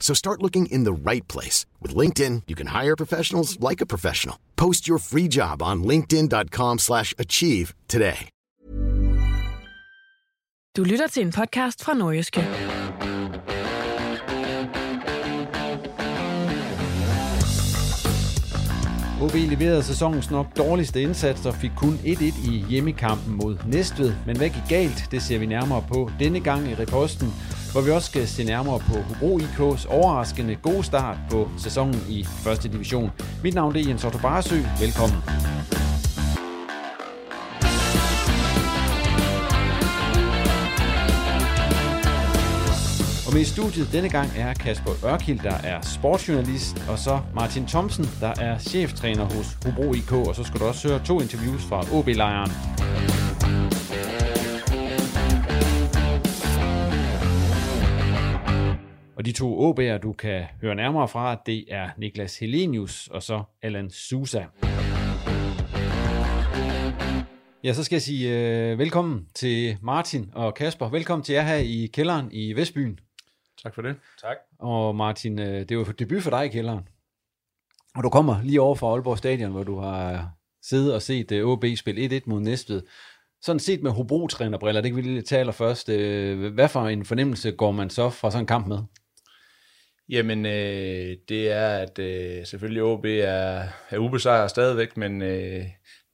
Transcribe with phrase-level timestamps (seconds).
[0.00, 1.66] So start looking in the right place.
[1.80, 4.36] With LinkedIn, you can hire professionals like a professional.
[4.56, 8.28] Post your free job on linkedin.com slash achieve today.
[10.76, 12.40] Du lytter til en podcast fra Nordjyske.
[19.22, 24.14] OB leverede sæsonens nok dårligste indsats og fik kun 1-1 i hjemmekampen mod Næstved.
[24.26, 27.34] Men hvad gik galt, det ser vi nærmere på denne gang i reposten,
[27.72, 32.24] hvor vi også skal se nærmere på Hobro IK's overraskende gode start på sæsonen i
[32.24, 33.10] første division.
[33.42, 34.56] Mit navn er Jens Otto Barsø.
[34.80, 35.18] Velkommen.
[43.26, 47.66] Og med i studiet denne gang er Kasper Ørkild, der er sportsjournalist, og så Martin
[47.66, 51.62] Thomsen, der er cheftræner hos Hobro IK, og så skal du også høre to interviews
[51.62, 52.50] fra OB-lejren.
[59.20, 63.42] Og de to OB'er, du kan høre nærmere fra, det er Niklas Helenius og så
[63.62, 64.44] Allan Sousa.
[67.64, 70.88] Ja, så skal jeg sige øh, velkommen til Martin og Kasper.
[70.88, 72.98] Velkommen til jer her i kælderen i Vestbyen.
[73.62, 73.96] Tak for det.
[74.22, 74.36] Tak.
[74.58, 76.88] Og Martin, øh, det er jo debut for dig i kælderen.
[77.96, 80.30] Og du kommer lige over fra Aalborg Stadion, hvor du har
[80.62, 82.82] siddet og set øh, OB spille 1-1 mod Næstved.
[83.42, 85.88] Sådan set med Hobro-trænerbriller, det kan vi lige tale først.
[85.88, 88.78] Øh, hvad for en fornemmelse går man så fra sådan en kamp med?
[90.10, 95.64] Jamen, øh, det er, at øh, selvfølgelig OB er, er ubesejret stadigvæk, men øh,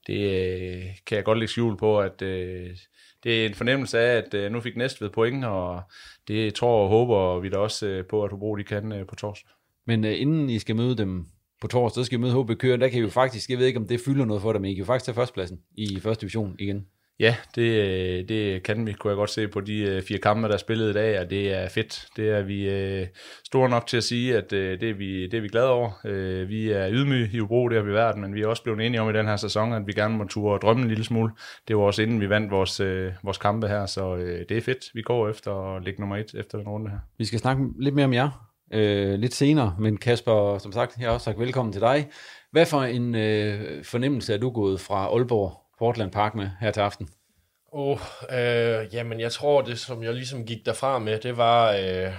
[0.07, 2.69] det øh, kan jeg godt lægge skjul på, at øh,
[3.23, 5.81] det er en fornemmelse af, at øh, nu fik Næstved point, og
[6.27, 9.15] det tror og håber vi da også øh, på, at Hobro de kan øh, på
[9.15, 9.51] torsdag.
[9.87, 11.25] Men øh, inden I skal møde dem
[11.61, 13.65] på torsdag, så skal I møde HB Køren, der kan I jo faktisk, jeg ved
[13.65, 15.99] ikke om det fylder noget for dem, men I kan jo faktisk tage førstepladsen i
[15.99, 16.85] første division igen.
[17.19, 20.47] Ja, det, øh, det kan vi, kunne jeg godt se på de øh, fire kampe,
[20.47, 22.07] der er spillet i dag, og det er fedt.
[22.15, 23.07] Det er vi øh,
[23.45, 25.91] store nok til at sige, at øh, det, er vi, det er vi glade over.
[26.05, 28.85] Øh, vi er ydmyge i Ubro, det har vi været, men vi er også blevet
[28.85, 31.03] enige om i den her sæson, at vi gerne må ture og drømme en lille
[31.03, 31.31] smule.
[31.67, 34.61] Det var også inden vi vandt vores, øh, vores kampe her, så øh, det er
[34.61, 34.85] fedt.
[34.93, 36.99] Vi går efter at ligge nummer et efter den runde her.
[37.17, 41.07] Vi skal snakke lidt mere om jer øh, lidt senere, men Kasper, som sagt, jeg
[41.07, 42.07] har også sagt velkommen til dig.
[42.51, 46.81] Hvad for en øh, fornemmelse er du gået fra Aalborg Portland Park med her til
[46.81, 47.09] aften?
[47.71, 47.99] Oh,
[48.29, 52.13] øh, jamen, jeg tror, det som jeg ligesom gik derfra med, det var, øh,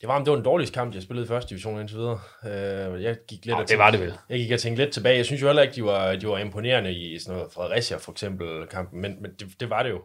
[0.00, 2.20] det var, om det var en dårlig kamp, jeg spillede i første division indtil videre.
[2.44, 4.18] Øh, jeg gik lidt oh, det var det vel.
[4.28, 5.16] Jeg gik og tænkte lidt tilbage.
[5.16, 8.12] Jeg synes jo heller ikke, de var, de var imponerende i sådan noget Fredericia for
[8.12, 10.02] eksempel kampen, men, men det, det var det jo.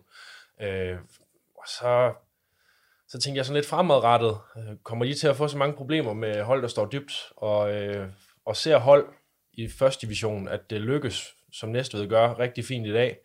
[0.62, 0.97] Øh,
[1.57, 2.13] og så,
[3.07, 4.38] så tænkte jeg sådan lidt fremadrettet.
[4.57, 7.74] Øh, kommer de til at få så mange problemer med hold, der står dybt, og,
[7.74, 8.07] øh,
[8.45, 9.06] og ser hold
[9.53, 13.18] i første division, at det lykkes, som Næstved gør rigtig fint i dag,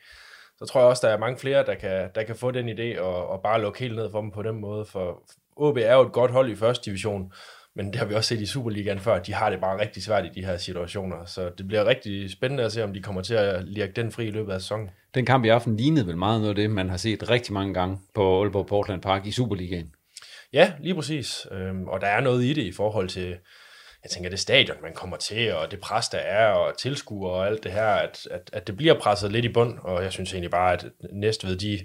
[0.58, 3.00] så tror jeg også, der er mange flere, der kan, der kan få den idé
[3.00, 4.84] og, og bare lukke helt ned for dem på den måde.
[4.84, 5.22] For
[5.56, 7.32] OB er jo et godt hold i første division,
[7.74, 10.24] men det har vi også set i Superligaen før, de har det bare rigtig svært
[10.24, 11.24] i de her situationer.
[11.24, 14.26] Så det bliver rigtig spændende at se, om de kommer til at lirke den fri
[14.26, 14.90] i løbet af sæsonen.
[15.14, 17.74] Den kamp i aften lignede vel meget noget af det, man har set rigtig mange
[17.74, 19.92] gange på Aalborg Portland Park i Superligaen.
[20.52, 21.46] Ja, lige præcis.
[21.50, 23.36] Øhm, og der er noget i det i forhold til,
[24.08, 27.46] jeg tænker, det stadion, man kommer til, og det pres, der er, og tilskuer og
[27.46, 30.32] alt det her, at, at, at det bliver presset lidt i bund, og jeg synes
[30.32, 31.78] egentlig bare, at Næstved, de,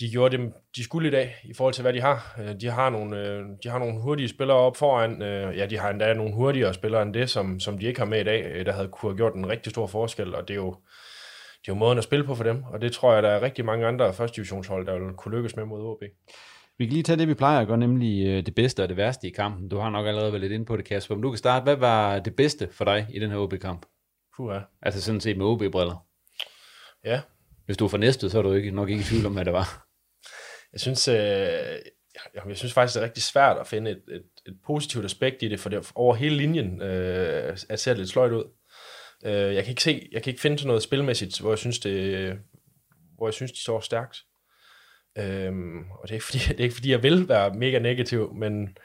[0.00, 2.36] de gjorde dem, de skulle i dag, i forhold til, hvad de har.
[2.40, 5.78] Øh, de har nogle, øh, de har nogle hurtige spillere op foran, øh, ja, de
[5.78, 8.66] har endda nogle hurtigere spillere end det, som, som de ikke har med i dag,
[8.66, 10.70] der havde kunne have gjort en rigtig stor forskel, og det er jo,
[11.60, 13.42] det er jo måden at spille på for dem, og det tror jeg, der er
[13.42, 16.02] rigtig mange andre første divisionshold, der vil kunne lykkes med mod OB.
[16.80, 19.26] Vi kan lige tage det, vi plejer at gøre, nemlig det bedste og det værste
[19.26, 19.68] i kampen.
[19.68, 21.14] Du har nok allerede været lidt inde på det, Kasper.
[21.14, 21.62] Men du kan starte.
[21.62, 23.86] Hvad var det bedste for dig i den her OB-kamp?
[24.36, 24.60] Puh, ja.
[24.82, 26.06] Altså sådan set med OB-briller.
[27.04, 27.20] Ja.
[27.66, 29.44] Hvis du er for næstet, så er du ikke, nok ikke i tvivl om, hvad
[29.44, 29.86] det var.
[30.72, 31.14] Jeg synes, øh,
[32.48, 35.48] jeg synes faktisk, det er rigtig svært at finde et, et, et positivt aspekt i
[35.48, 38.44] det, for det over hele linjen øh, at ser det lidt sløjt ud.
[39.24, 41.78] Øh, jeg kan ikke se, jeg kan ikke finde til noget spilmæssigt, hvor jeg synes
[41.78, 42.38] det,
[43.16, 44.16] hvor jeg synes de står stærkt.
[45.18, 48.34] Øhm, og det er, ikke fordi, det er ikke fordi, jeg vil være mega negativ,
[48.34, 48.76] men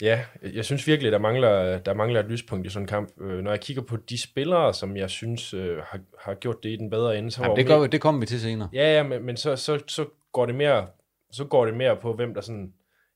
[0.00, 0.24] ja,
[0.54, 3.20] jeg synes virkelig, der mangler, der mangler et lyspunkt i sådan en kamp.
[3.20, 6.70] Øh, når jeg kigger på de spillere, som jeg synes øh, har, har gjort det
[6.70, 8.68] i den bedre ende, så Jamen, det, gør, det kommer vi til senere.
[8.72, 10.86] Ja, ja, men, men så, så, så, går det mere,
[11.32, 12.72] så går det mere på, hvem der sådan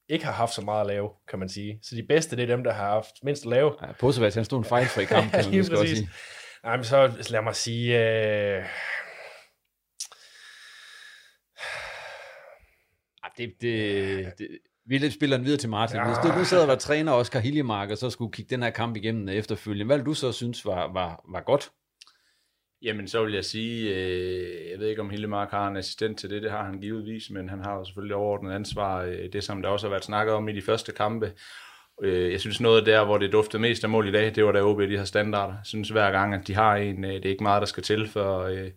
[0.08, 1.78] ikke har haft så meget at lave, kan man sige.
[1.82, 3.72] Så de bedste, det er dem, der har haft mindst at lave.
[3.82, 6.08] Ja, Posevats, han stod en fejlfri kamp, kan man ja, sige.
[6.64, 7.98] Nej, men så lad mig sige...
[8.58, 8.64] Øh...
[13.38, 14.48] Det, det, det,
[14.86, 15.96] vi spiller den videre til Martin.
[15.96, 16.06] Ja.
[16.06, 18.70] Hvis du nu sad og var træner Oscar Hiljemark, og så skulle kigge den her
[18.70, 21.70] kamp igennem efterfølgende, hvad du så synes var, var, var godt?
[22.82, 26.30] Jamen, så vil jeg sige, øh, jeg ved ikke, om Hillemark har en assistent til
[26.30, 29.62] det, det har han givetvis, men han har jo selvfølgelig overordnet ansvar, øh, det som
[29.62, 31.32] der også har været snakket om i de første kampe.
[32.02, 34.52] Øh, jeg synes noget der, hvor det duftede mest af mål i dag, det var
[34.52, 35.52] da OB de her standarder.
[35.52, 37.82] Jeg synes hver gang, at de har en, øh, det er ikke meget, der skal
[37.82, 38.70] til, for øh,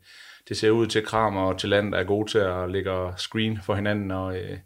[0.50, 3.60] det ser ud til Kram og til land, der er gode til at lægge screen
[3.66, 4.58] for hinanden, og øh,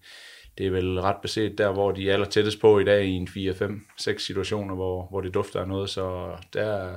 [0.58, 3.12] det er vel ret beset der, hvor de er aller tættest på i dag i
[3.12, 6.96] en 4, 5, 6 situationer, hvor, hvor det dufter af noget, så der,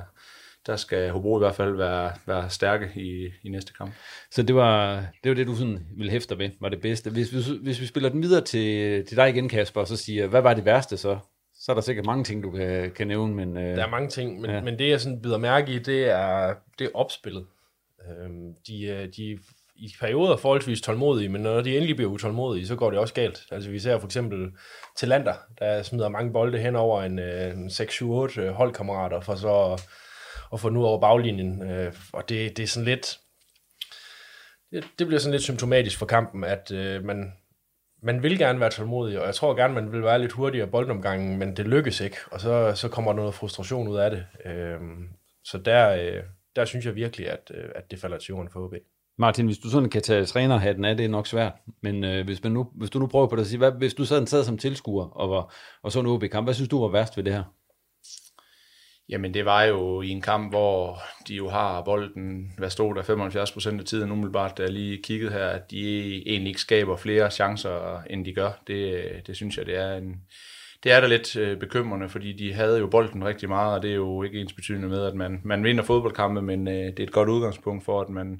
[0.65, 3.93] der skal Hobro i hvert fald være, være stærke i, i næste kamp.
[4.31, 7.09] Så det var det, var det du sådan ville hæfte ved, var det bedste.
[7.09, 10.27] Hvis, hvis, hvis vi spiller den videre til, til dig igen, Kasper, og så siger,
[10.27, 11.17] hvad var det værste så?
[11.55, 13.35] Så er der sikkert mange ting, du kan, kan nævne.
[13.35, 14.61] Men, øh, der er mange ting, men, ja.
[14.61, 17.45] men det jeg sådan bider mærke i, det er, det er opspillet.
[18.09, 19.39] Øhm, de, øh, de
[19.75, 23.43] i perioder forholdsvis tålmodige, men når de endelig bliver utålmodige, så går det også galt.
[23.51, 24.51] Altså vi ser for eksempel
[24.97, 29.77] Talander, der smider mange bolde hen over en, øh, en 6-7-8 øh, holdkammerater, for så
[30.53, 31.71] at få nu over baglinjen.
[31.71, 33.19] Øh, og det, det er sådan lidt...
[34.71, 37.33] Det, det bliver sådan lidt symptomatisk for kampen, at øh, man,
[38.03, 40.71] man vil gerne være tålmodig, og jeg tror gerne, man vil være lidt hurtigere i
[40.71, 44.25] boldomgangen, men det lykkes ikke, og så, så kommer der noget frustration ud af det.
[44.45, 44.79] Øh,
[45.43, 46.23] så der, øh,
[46.55, 48.73] der synes jeg virkelig, at, øh, at det falder til jorden for OB.
[49.17, 51.53] Martin, hvis du sådan kan tage trænerhatten af, det er nok svært.
[51.81, 53.93] Men øh, hvis, man nu, hvis du nu prøver på det at sige, hvad, hvis
[53.93, 56.87] du sad, sad som tilskuer og, var, og så en OB-kamp, hvad synes du var
[56.87, 57.43] værst ved det her?
[59.09, 63.03] Jamen det var jo i en kamp, hvor de jo har bolden, hvad stod der,
[63.03, 67.31] 75 procent af tiden umiddelbart, der lige kigget her, at de egentlig ikke skaber flere
[67.31, 68.61] chancer, end de gør.
[68.67, 70.15] Det, det synes jeg, det er en,
[70.83, 73.91] det er da lidt øh, bekymrende, fordi de havde jo bolden rigtig meget, og det
[73.91, 77.03] er jo ikke ens betydende med, at man, man vinder fodboldkampe, men øh, det er
[77.03, 78.39] et godt udgangspunkt for, at man,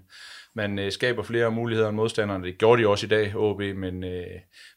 [0.54, 2.44] man øh, skaber flere muligheder end modstanderne.
[2.44, 4.26] Det gjorde de også i dag, OB, men, øh,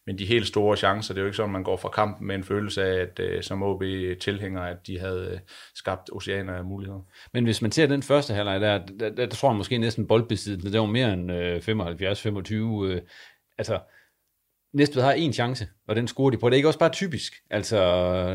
[0.06, 2.34] men de helt store chancer, det er jo ikke sådan, man går fra kampen med
[2.34, 3.82] en følelse af, at øh, som OB
[4.20, 5.38] tilhænger, at de havde øh,
[5.74, 7.00] skabt oceaner af muligheder.
[7.32, 10.06] Men hvis man ser den første halvleg der, der, der, der tror jeg måske næsten
[10.06, 11.56] boldbesiddelsen, det var mere end øh,
[12.88, 12.94] 75-25.
[12.94, 13.00] Øh,
[13.58, 13.78] altså,
[14.76, 16.48] Næstved har en chance, og den scorer de på.
[16.48, 17.76] Det er ikke også bare typisk, altså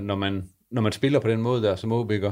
[0.04, 2.32] når man, når man spiller på den måde der, som OB gør?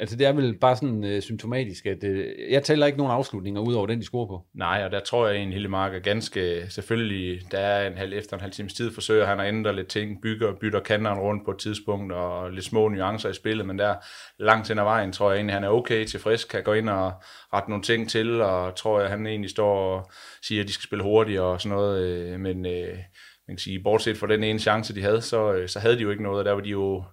[0.00, 3.60] Altså det er vel bare sådan øh, symptomatisk, at øh, jeg tæller ikke nogen afslutninger
[3.60, 4.46] ud over den, de scorer på.
[4.54, 8.12] Nej, og der tror jeg en hele mark er ganske selvfølgelig, der er en halv,
[8.12, 11.18] efter en halv times tid, forsøger han at ændre lidt ting, bygger og bytter kanteren
[11.18, 13.94] rundt på et tidspunkt, og lidt små nuancer i spillet, men der
[14.38, 17.12] langt hen ad vejen, tror jeg egentlig, han er okay tilfreds, kan gå ind og
[17.52, 20.10] rette nogle ting til, og tror jeg, han egentlig står og
[20.42, 22.98] siger, at de skal spille hurtigt og sådan noget, øh, men øh,
[23.48, 26.02] man kan sige, bortset fra den ene chance, de havde, så, øh, så havde de
[26.02, 27.04] jo ikke noget, og der var de jo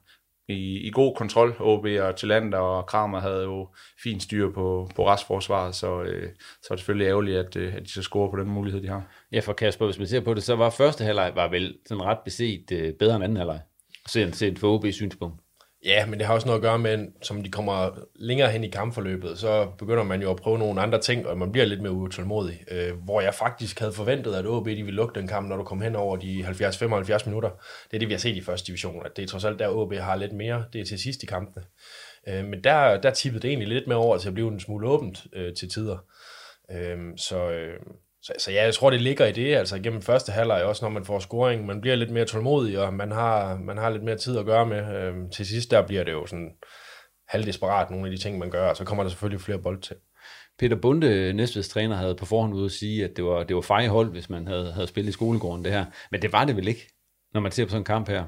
[0.48, 1.56] i, i god kontrol.
[1.60, 3.70] OB og Tillander og Kramer havde jo
[4.04, 6.30] fint styr på, på restforsvaret, så, øh,
[6.62, 8.88] så er det selvfølgelig ærgerligt, at, øh, at de så score på den mulighed, de
[8.88, 9.04] har.
[9.32, 12.04] Ja, for Kasper, hvis man ser på det, så var første halvleg var vel sådan
[12.04, 13.60] ret beset øh, bedre end anden halvleg,
[14.08, 15.45] set, set for OB's synspunkt.
[15.86, 18.70] Ja, men det har også noget at gøre med, som de kommer længere hen i
[18.70, 21.92] kampforløbet, så begynder man jo at prøve nogle andre ting, og man bliver lidt mere
[21.92, 22.64] utålmodig.
[22.72, 25.64] Øh, hvor jeg faktisk havde forventet, at OB de ville lukke den kamp, når du
[25.64, 27.50] kom hen over de 70-75 minutter.
[27.92, 29.68] Det er det, vi har set i første division, at det er trods alt der,
[29.68, 30.66] OB har lidt mere.
[30.74, 31.66] Det er til sidst i kampene.
[32.28, 34.88] Øh, men der, der tippede det egentlig lidt mere over til at blive en smule
[34.88, 35.98] åbent øh, til tider.
[36.72, 37.80] Øh, så, øh,
[38.26, 40.90] så, så ja, jeg tror, det ligger i det, altså gennem første halvleg, også når
[40.90, 44.18] man får scoring, man bliver lidt mere tålmodig, og man har, man har lidt mere
[44.18, 44.96] tid at gøre med.
[44.96, 46.52] Øhm, til sidst, der bliver det jo sådan
[47.28, 49.96] halvdesperat, nogle af de ting, man gør, og så kommer der selvfølgelig flere bold til.
[50.60, 53.62] Peter Bunde, Næstveds træner, havde på forhånd ude at sige, at det var, det var
[53.62, 55.86] fejhold, hvis man havde, havde spillet i skolegården det her.
[56.12, 56.88] Men det var det vel ikke,
[57.34, 58.24] når man ser på sådan en kamp her?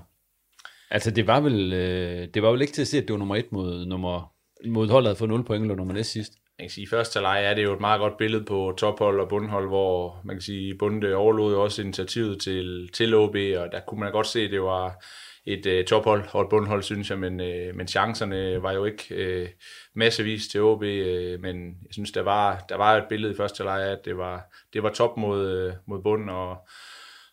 [0.91, 3.17] Altså, det var vel, øh, det var vel ikke til at se, at det var
[3.17, 4.33] nummer et mod, nummer,
[4.65, 6.33] mod holdet havde fået 0 point, eller nummer næst sidst?
[6.59, 9.19] Man kan sige, i første halvleg er det jo et meget godt billede på tophold
[9.19, 13.71] og bundhold, hvor man kan sige, Bunde overlod jo også initiativet til, til OB, og
[13.71, 15.05] der kunne man godt se, at det var
[15.45, 19.15] et øh, tophold og et bundhold, synes jeg, men, øh, men chancerne var jo ikke
[19.15, 19.49] øh,
[19.93, 23.63] massevis til OB, øh, men jeg synes, der var, der var et billede i første
[23.63, 26.67] halvleg, at det var, det var top mod, øh, mod bund, og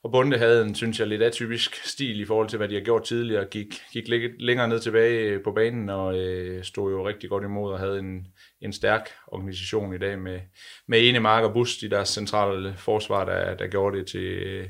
[0.04, 2.82] og Bunde havde en, synes jeg, lidt atypisk stil i forhold til, hvad de har
[2.82, 3.44] gjort tidligere.
[3.44, 7.44] Gik, gik lidt længere ned tilbage øh, på banen og øh, stod jo rigtig godt
[7.44, 8.26] imod og havde en,
[8.60, 10.40] en stærk organisation i dag med,
[10.88, 14.68] med Ene Mark og Bust i deres centrale forsvar, der, der gjorde det til øh,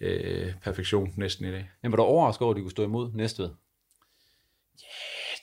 [0.00, 1.70] øh perfektion næsten i dag.
[1.82, 3.50] Men var du overrasket over, at de kunne stå imod Næstved?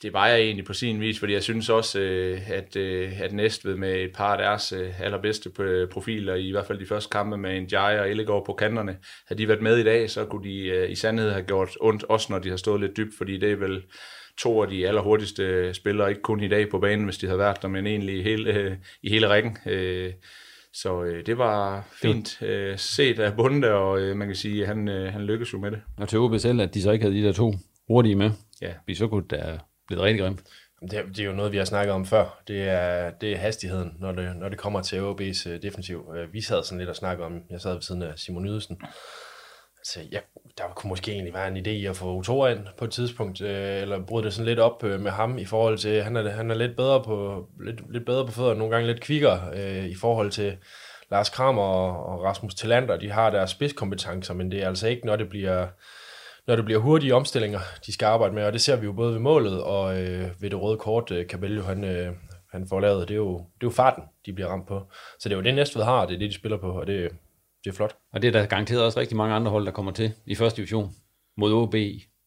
[0.02, 3.32] Det var jeg egentlig på sin vis, fordi jeg synes også, øh, at, øh, at
[3.32, 5.50] Næstved med et par af deres øh, allerbedste
[5.90, 9.42] profiler, i hvert fald de første kampe med en Jai og Ellegaard på kanterne, havde
[9.42, 12.38] de været med i dag, så kunne de i sandhed have gjort ondt, også når
[12.38, 13.82] de har stået lidt dybt, fordi det er vel
[14.38, 17.62] to af de allerhurtigste spillere, ikke kun i dag på banen, hvis de havde været
[17.62, 19.58] der, men egentlig i hele, i hele rækken.
[20.74, 24.68] Så øh, det var fint øh, set af Bunde, og øh, man kan sige, at
[24.68, 25.80] han, øh, han lykkedes jo med det.
[25.96, 27.54] Og til OB selv, at de så ikke havde de der to
[27.88, 28.30] hurtige med.
[28.62, 28.72] Ja.
[28.86, 29.58] Vi så kunne der
[29.96, 30.42] blevet rigtig grimt.
[30.90, 32.42] Det, det er jo noget, vi har snakket om før.
[32.48, 36.12] Det er, det er hastigheden, når det, når det kommer til OB's øh, defensiv.
[36.16, 38.80] Øh, vi sad sådan lidt og snakkede om, jeg sad ved siden af Simon Ydelsen.
[39.78, 40.18] Altså, ja,
[40.58, 43.40] der kunne måske egentlig være en idé i at få Utora ind på et tidspunkt,
[43.40, 46.30] øh, eller bryde det sådan lidt op øh, med ham i forhold til, han er,
[46.30, 49.84] han er lidt bedre på, lidt, lidt bedre på fødder, nogle gange lidt kvikkere øh,
[49.84, 50.56] i forhold til
[51.10, 52.96] Lars Kramer og, og Rasmus Tillander.
[52.96, 55.66] De har deres spidskompetencer, men det er altså ikke, når det bliver
[56.46, 59.12] når det bliver hurtige omstillinger, de skal arbejde med, og det ser vi jo både
[59.12, 62.12] ved målet og øh, ved det røde kort, øh, Cabello han, øh,
[62.52, 64.82] han får lavet, det er, jo, det er jo farten, de bliver ramt på.
[65.18, 67.10] Så det er jo det Næstved har, det er det, de spiller på, og det,
[67.64, 67.96] det er flot.
[68.12, 70.56] Og det er der garanteret også rigtig mange andre hold, der kommer til i første
[70.56, 70.90] division
[71.36, 71.74] mod OB,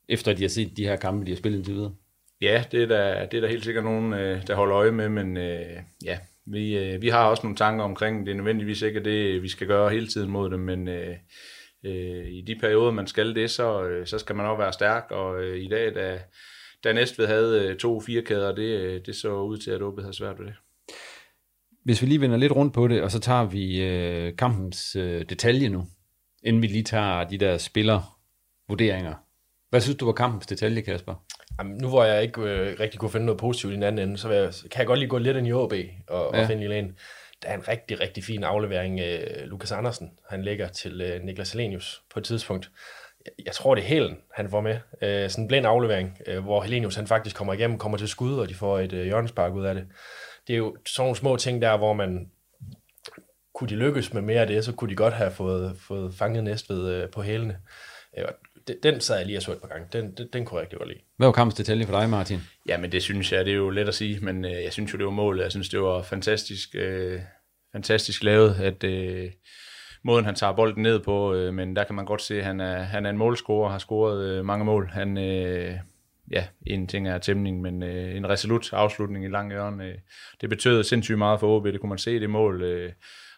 [0.10, 1.96] efter de har set de her kampe, de har spillet indtil videre.
[2.42, 5.10] Ja, det er der, det er der helt sikkert nogen, øh, der holder øje med,
[5.10, 9.04] men øh, ja, vi, øh, vi har også nogle tanker omkring, det er nødvendigvis ikke
[9.04, 11.16] det, vi skal gøre hele tiden mod dem, men øh,
[11.86, 15.08] øh, i de perioder, man skal det, så, øh, så skal man også være stærk,
[15.12, 16.20] og øh, i dag, da,
[16.84, 20.14] da Næstved havde øh, to kæder, det, øh, det så ud til, at OB havde
[20.14, 20.54] svært ved det.
[21.84, 25.26] Hvis vi lige vender lidt rundt på det, og så tager vi øh, kampens øh,
[25.30, 25.86] detalje nu,
[26.44, 29.14] inden vi lige tager de der spillervurderinger.
[29.70, 31.26] Hvad synes du var kampens detalje, Kasper?
[31.60, 34.18] Jamen, nu hvor jeg ikke øh, rigtig kunne finde noget positivt i den anden ende,
[34.18, 35.74] så jeg, kan jeg godt lige gå lidt ind i OB
[36.08, 36.42] og, ja.
[36.42, 36.98] og finde lægen
[37.46, 39.00] der er en rigtig, rigtig fin aflevering.
[39.00, 42.70] Øh, Lukas Andersen, han lægger til øh, Niklas Helenius på et tidspunkt.
[43.26, 44.78] Jeg, jeg tror, det er Helen, han får med.
[45.02, 48.34] Øh, sådan en blind aflevering, øh, hvor Helenius han faktisk kommer igennem, kommer til skud,
[48.40, 49.88] og de får et øh, hjørnespark ud af det.
[50.48, 52.32] Det er jo sådan nogle små ting der, hvor man
[53.56, 56.44] kunne de lykkes med mere af det, så kunne de godt have fået, fået fanget
[56.44, 57.58] Næstved øh, på hælene.
[58.18, 58.26] Øh,
[58.84, 59.88] den, sad jeg lige og så et par gange.
[59.94, 61.00] Den, den, den kunne jeg rigtig godt lide.
[61.18, 62.40] Hvad var kampens detalje for dig, Martin?
[62.68, 64.94] Ja, men det synes jeg, det er jo let at sige, men øh, jeg synes
[64.94, 65.44] jo, det var målet.
[65.44, 67.20] Jeg synes, det var fantastisk, øh,
[67.76, 69.32] fantastisk lavet, at øh,
[70.04, 72.60] måden, han tager bolden ned på, øh, men der kan man godt se, at han
[72.60, 74.90] er, han er en målscorer, har scoret øh, mange mål.
[74.94, 75.76] Han, øh,
[76.32, 79.96] ja, en ting er tæmning, men øh, en resolut afslutning i lang hjørne, øh,
[80.42, 82.92] det betød sindssygt meget for OB, det kunne man se det mål, øh,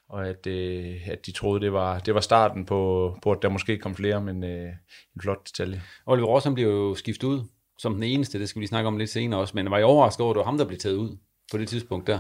[0.10, 3.50] og at, øh, at de troede, det var, det var starten på, på, at der
[3.50, 4.70] måske kom flere, men øh,
[5.16, 5.82] en flot detalje.
[6.06, 7.42] Oliver Ross, blev jo skiftet ud
[7.80, 10.22] som den eneste, det skal vi snakke om lidt senere også, men var I overrasket
[10.22, 11.18] over, at det var ham, der blev taget ud
[11.52, 12.20] på det tidspunkt der?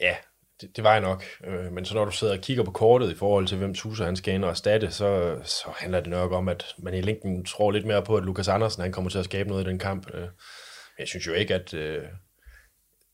[0.00, 0.14] Ja,
[0.60, 1.24] det, det var jeg nok.
[1.44, 4.04] Øh, men så når du sidder og kigger på kortet i forhold til, hvem Suser
[4.04, 7.44] han skal ind og erstatte, så, så handler det nok om, at man i længden
[7.44, 9.78] tror lidt mere på, at Lukas Andersen han kommer til at skabe noget i den
[9.78, 10.14] kamp.
[10.14, 10.28] Øh,
[10.98, 12.02] jeg synes jo ikke, at øh,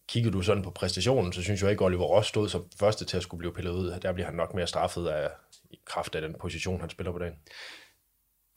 [0.08, 3.04] kigger du sådan på præstationen, så synes jeg ikke, at Oliver Ross stod som første
[3.04, 4.00] til at skulle blive pillet ud.
[4.02, 5.30] Der bliver han nok mere straffet af,
[5.70, 7.34] i kraft af den position, han spiller på dagen.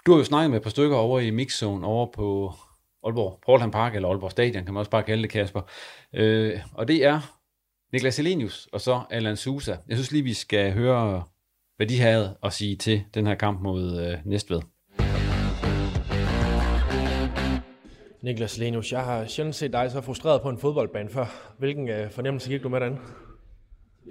[0.06, 2.54] Du har jo snakket med et par stykker over i mixzone over på
[3.04, 5.62] Aalborg, Portland Park, eller Aalborg Stadion, kan man også bare kalde det, Kasper.
[6.14, 7.39] Øh, og det er
[7.92, 9.76] Niklas Helenius og så Alan Sousa.
[9.88, 11.24] Jeg synes lige, vi skal høre,
[11.78, 14.62] hvad de havde at sige til den her kamp mod øh, Næstved.
[18.22, 21.54] Niklas Helenius, jeg har sjældent set dig så frustreret på en fodboldbane før.
[21.58, 22.98] Hvilken øh, fornemmelse gik du med den?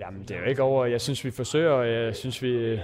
[0.01, 0.87] Jamen, det er jo ikke over.
[0.87, 1.83] Jeg synes, vi forsøger.
[1.83, 2.81] Jeg synes, vi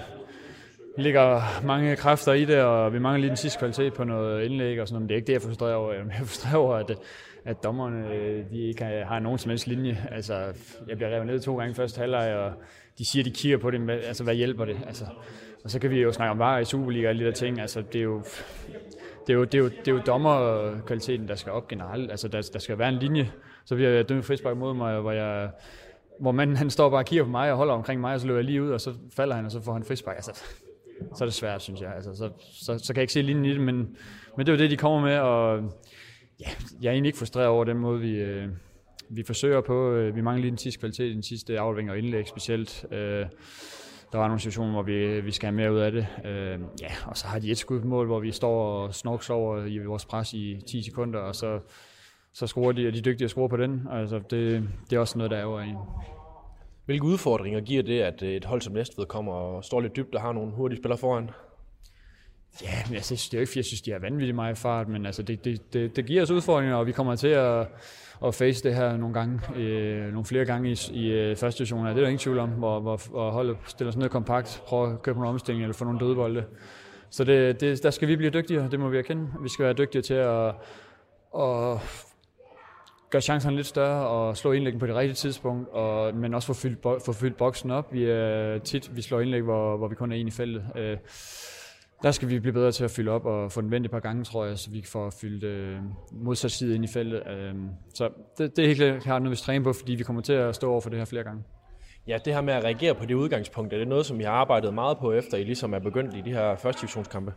[0.98, 4.80] ligger mange kræfter i det, og vi mangler lige den sidste kvalitet på noget indlæg
[4.80, 5.02] og sådan noget.
[5.02, 5.92] Men det er ikke det, jeg frustrerer over.
[5.92, 6.98] Jeg er frustreret over, at
[7.44, 10.08] at dommerne øh, de ikke har nogen som helst linje.
[10.10, 10.34] Altså,
[10.88, 12.52] jeg bliver revet ned to gange første halvleg, og
[12.98, 14.76] de siger, de kigger på det, men altså, hvad hjælper det?
[14.86, 15.04] Altså,
[15.64, 17.60] og så kan vi jo snakke om varer i Superliga og alle de der ting.
[17.60, 18.22] Altså, det er jo,
[19.26, 22.10] det er jo, det er jo, det er jo dommerkvaliteten, der skal op generelt.
[22.10, 23.30] Altså, der, der skal være en linje.
[23.64, 25.50] Så bliver jeg dømt frispark mod mig, hvor jeg
[26.20, 28.26] hvor manden han står bare og kigger på mig og holder omkring mig, og så
[28.26, 30.16] løber jeg lige ud, og så falder han, og så får han frispark.
[30.16, 30.44] Altså,
[31.16, 31.94] så er det svært, synes jeg.
[31.94, 33.76] Altså, så, så, så kan jeg ikke se linjen i det, men,
[34.36, 35.62] men det er jo det, de kommer med, og
[36.40, 36.48] ja,
[36.82, 38.48] jeg er egentlig ikke frustreret over den måde, vi, øh,
[39.08, 39.92] vi forsøger på.
[39.92, 42.86] Øh, vi mangler lige den sidste kvalitet i den sidste aflevering og indlæg specielt.
[42.90, 43.26] Øh,
[44.12, 46.06] der var nogle situationer, hvor vi, vi skal have mere ud af det.
[46.24, 49.30] Øh, ja, og så har de et skud på mål, hvor vi står og snorks
[49.30, 51.60] over i vores pres i 10 sekunder, og så,
[52.32, 53.86] så scorer de, og de er dygtige at score på den.
[53.90, 55.74] Altså, det, det er også noget, der er over i.
[56.84, 60.14] Hvilke udfordringer giver det, at øh, et hold som Næstved kommer og står lidt dybt
[60.14, 61.30] og har nogle hurtige spillere foran?
[62.62, 65.22] Ja, men altså, det er ikke, jeg synes, de er vanvittigt meget fart, men altså,
[65.22, 67.66] det, det, det, det giver os udfordringer, og vi kommer til at,
[68.24, 71.86] at face det her nogle gange, øh, nogle flere gange i, i øh, første division.
[71.86, 74.92] Det er der ingen tvivl om, hvor, hvor, hvor holdet stiller sig ned kompakt, prøver
[74.92, 76.44] at købe nogle omstilling eller få nogle dødbolde.
[77.10, 79.28] Så det, det, der skal vi blive dygtigere, det må vi erkende.
[79.42, 80.48] Vi skal være dygtige til at,
[81.38, 81.78] at
[83.14, 86.54] gøre chancerne lidt større og slå indlæggen på det rigtige tidspunkt, og, men også få
[86.54, 87.92] fyldt, få fyldt boksen op.
[87.92, 90.64] Vi er tit, vi slår indlæg, hvor, hvor vi kun er en i feltet.
[90.76, 90.96] Øh,
[92.02, 94.00] der skal vi blive bedre til at fylde op og få den vendt et par
[94.00, 95.76] gange, tror jeg, så vi kan få fyldt øh,
[96.12, 97.22] modsat side ind i feltet.
[97.30, 97.54] Øh,
[97.94, 100.32] så det, det er helt klart noget, vi skal træne på, fordi vi kommer til
[100.32, 101.42] at stå over for det her flere gange.
[102.06, 104.32] Ja, det her med at reagere på det udgangspunkt, er det noget, som I har
[104.32, 107.32] arbejdet meget på, efter I ligesom er begyndt i de her første divisionskampe?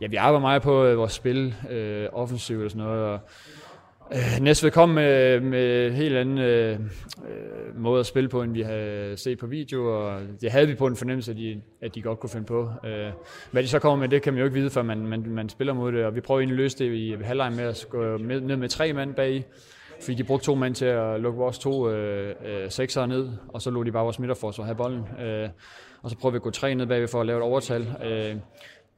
[0.00, 3.63] Ja, vi arbejder meget på øh, vores spil, øh, offensivt og sådan noget, og Øh,
[4.12, 6.72] Øh, Næstved kom med, med en helt anden øh,
[7.28, 10.74] øh, måde at spille på, end vi havde set på video, og det havde vi
[10.74, 12.70] på en fornemmelse, at de, at de godt kunne finde på.
[12.86, 13.12] Øh,
[13.50, 15.48] hvad de så kommer med, det kan man jo ikke vide, før man, man, man
[15.48, 18.18] spiller mod det, og vi prøver egentlig at løse det i halvleg med at gå
[18.18, 19.44] med, ned med tre mand bag
[20.00, 23.62] fordi de brugte to mand til at lukke vores to øh, øh, seksere ned, og
[23.62, 25.08] så lå de bare vores midterforsvar have bolden.
[25.20, 25.48] Øh,
[26.02, 27.96] og så prøver vi at gå tre ned bagved for at lave et overtal.
[28.04, 28.36] Øh,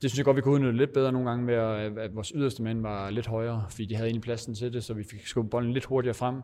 [0.03, 1.55] det synes jeg godt, vi kunne udnytte lidt bedre nogle gange med,
[1.99, 4.95] at vores yderste mænd var lidt højere, fordi de havde egentlig pladsen til det, så
[4.95, 6.43] vi fik skubbet bolden lidt hurtigere frem.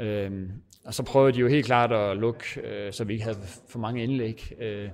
[0.00, 0.50] Øhm,
[0.84, 3.78] og så prøvede de jo helt klart at lukke, øh, så vi ikke havde for
[3.78, 4.52] mange indlæg.
[4.60, 4.88] Øh,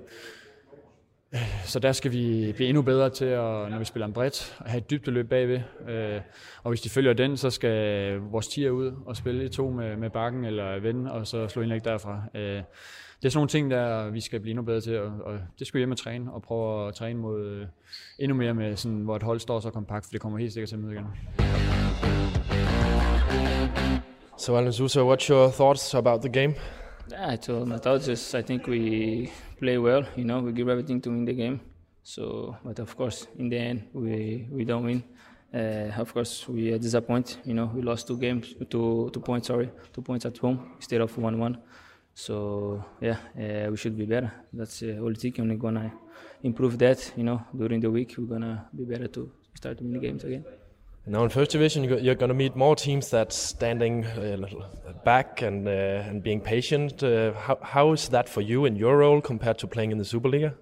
[1.64, 4.70] så der skal vi blive endnu bedre til, at, når vi spiller en bredt, at
[4.70, 5.60] have et dybdeløb bagved.
[5.88, 6.20] Øh,
[6.62, 9.96] og hvis de følger den, så skal vores tier ud og spille i to med,
[9.96, 12.22] med bakken eller ven, og så slå indlæg derfra.
[12.34, 12.62] Øh,
[13.22, 15.66] det er sådan nogle ting, der vi skal blive endnu bedre til, og, og det
[15.66, 17.66] skal vi hjem og træne, og prøve at træne mod øh,
[18.18, 20.68] endnu mere med, sådan, hvor et hold står så kompakt, for det kommer helt sikkert
[20.68, 21.06] til at møde igen.
[24.36, 26.54] So Alan Sousa, what's your thoughts about the game?
[27.12, 30.68] Yeah, I told my thoughts is I think we play well, you know, we give
[30.72, 31.60] everything to win the game.
[32.04, 35.02] So, but of course, in the end, we, we don't win.
[35.54, 37.36] Uh, of course, we are disappointed.
[37.44, 39.46] You know, we lost two games, two two points.
[39.48, 41.56] Sorry, two points at home instead of one-one.
[42.18, 44.32] So yeah, uh, we should be better.
[44.52, 45.34] That's uh, all thing.
[45.38, 45.92] We're gonna
[46.42, 47.12] improve that.
[47.16, 50.44] You know, during the week we're gonna be better to start winning games again.
[51.06, 54.36] Now in first division, you're going to meet more teams that's standing uh,
[55.04, 57.02] back and uh, and being patient.
[57.02, 60.04] Uh, how how is that for you in your role compared to playing in the
[60.04, 60.54] Superliga?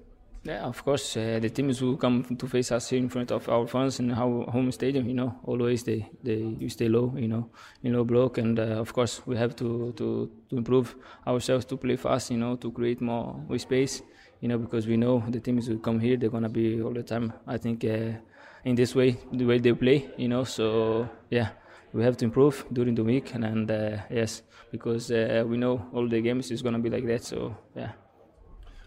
[0.46, 3.48] Yeah, of course, uh, the teams who come to face us here in front of
[3.48, 7.26] our fans in our home stadium, you know, always they, they you stay low, you
[7.26, 7.50] know,
[7.82, 10.94] in low block, and uh, of course we have to, to, to improve
[11.26, 14.02] ourselves to play fast, you know, to create more space,
[14.40, 17.02] you know, because we know the teams who come here they're gonna be all the
[17.02, 17.32] time.
[17.44, 18.12] I think uh,
[18.64, 21.48] in this way, the way they play, you know, so yeah,
[21.92, 25.88] we have to improve during the week, and, and uh, yes, because uh, we know
[25.92, 27.90] all the games is gonna be like that, so yeah.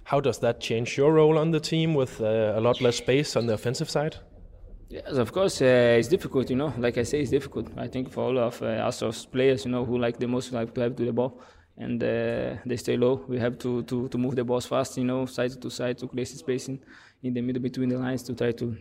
[0.10, 3.36] How does that change your role on the team with uh, a lot less space
[3.36, 4.16] on the offensive side?
[4.90, 6.50] Yes, of course, uh, it's difficult.
[6.50, 7.68] You know, like I say, it's difficult.
[7.78, 10.52] I think for all of uh, us as players, you know, who like the most
[10.52, 11.40] like to have to the ball,
[11.78, 13.24] and uh, they stay low.
[13.28, 14.98] We have to, to, to move the balls fast.
[14.98, 16.80] You know, side to side to create spacing
[17.22, 18.76] in the middle between the lines to try to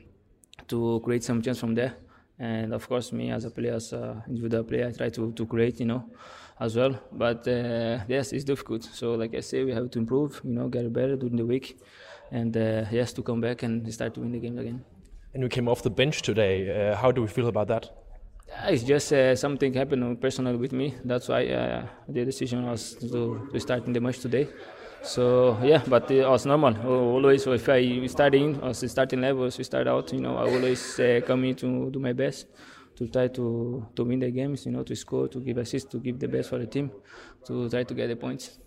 [0.68, 1.94] to create some chance from there.
[2.38, 5.44] And of course, me as a player, as an individual player, I try to, to
[5.44, 5.78] create.
[5.80, 6.10] You know,
[6.60, 6.98] as well.
[7.12, 8.84] But uh, yes, it's difficult.
[8.84, 10.40] So like I say, we have to improve.
[10.44, 11.78] You know, get better during the week,
[12.30, 14.84] and uh, yes, to come back and start to win the games again.
[15.34, 16.90] And we came off the bench today.
[16.90, 17.90] Uh, how do we feel about that?
[18.64, 20.94] It's just uh, something happened personally with me.
[21.04, 24.48] That's why uh, the decision was to, to start in the match today.
[25.02, 26.74] So yeah, but it was normal.
[26.86, 30.12] Always, if I start in or starting levels, we start out.
[30.12, 32.46] You know, I always uh, come in to do my best
[32.98, 35.98] to try to, to win the games, you know, to score, to give assists, to
[35.98, 36.90] give the best for the team,
[37.46, 38.58] to try to get the points.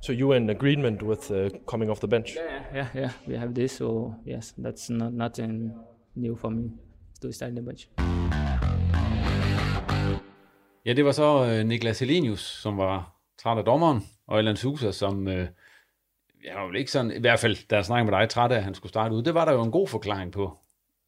[0.00, 2.36] So you were in agreement with uh, coming off the bench?
[2.36, 3.10] Yeah, yeah, yeah.
[3.26, 5.72] We have this, so yes, that's not nothing
[6.14, 6.70] new for me
[7.20, 7.88] to start the bench.
[10.84, 14.90] Ja, det var så uh, Niklas Helenius, som var træt af dommeren, og Elan Sousa,
[14.90, 15.32] som uh,
[16.44, 18.56] jeg var vel ikke sådan, i hvert fald, da jeg snakkede med dig, træt af,
[18.56, 19.22] at han skulle starte ud.
[19.22, 20.58] Det var der jo en god forklaring på,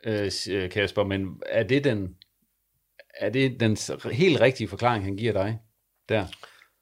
[0.07, 2.17] uh, Kasper, men er det den
[3.19, 3.77] er det den
[4.13, 5.59] helt rigtige forklaring, han giver dig
[6.09, 6.27] der?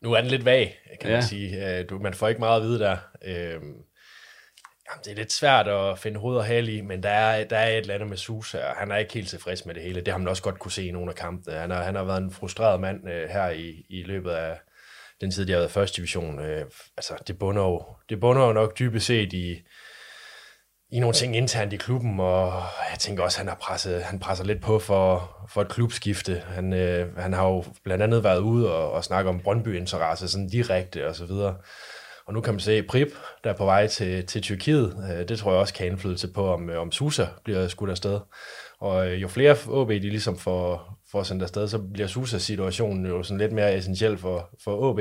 [0.03, 1.16] Nu er den lidt vag, kan ja.
[1.16, 1.79] man sige.
[1.79, 2.96] Øh, du, man får ikke meget at vide der.
[3.25, 3.62] Øhm,
[4.88, 7.57] jamen, det er lidt svært at finde hoved og hale i, men der er, der
[7.57, 10.01] er et eller andet med Susa, og han er ikke helt tilfreds med det hele.
[10.01, 11.57] Det har man også godt kunne se i nogle af kampene.
[11.57, 14.59] Han har, han har været en frustreret mand øh, her i, i løbet af
[15.20, 16.38] den tid, de har været første division.
[16.40, 16.64] Øh,
[16.96, 19.62] altså, det bunder, jo, det bunder jo nok dybest set i,
[20.90, 22.53] i nogle ting internt i klubben, og
[22.90, 26.42] jeg tænker også, at han har presset, han presser lidt på for, for et klubskifte.
[26.46, 30.49] Han, øh, han har jo blandt andet været ude og, og snakke om Brøndby-interesse, sådan
[30.49, 31.57] direkte og så videre.
[32.27, 33.09] Og nu kan man se Prip,
[33.44, 34.96] der er på vej til, til Tyrkiet.
[35.11, 38.20] Øh, det tror jeg også kan indflydelse på, om, øh, om Susa bliver skudt afsted.
[38.81, 43.07] Og øh, jo flere OB de ligesom får, får sendt afsted, så bliver Susas situationen
[43.07, 45.01] jo sådan lidt mere essentiel for, for OB.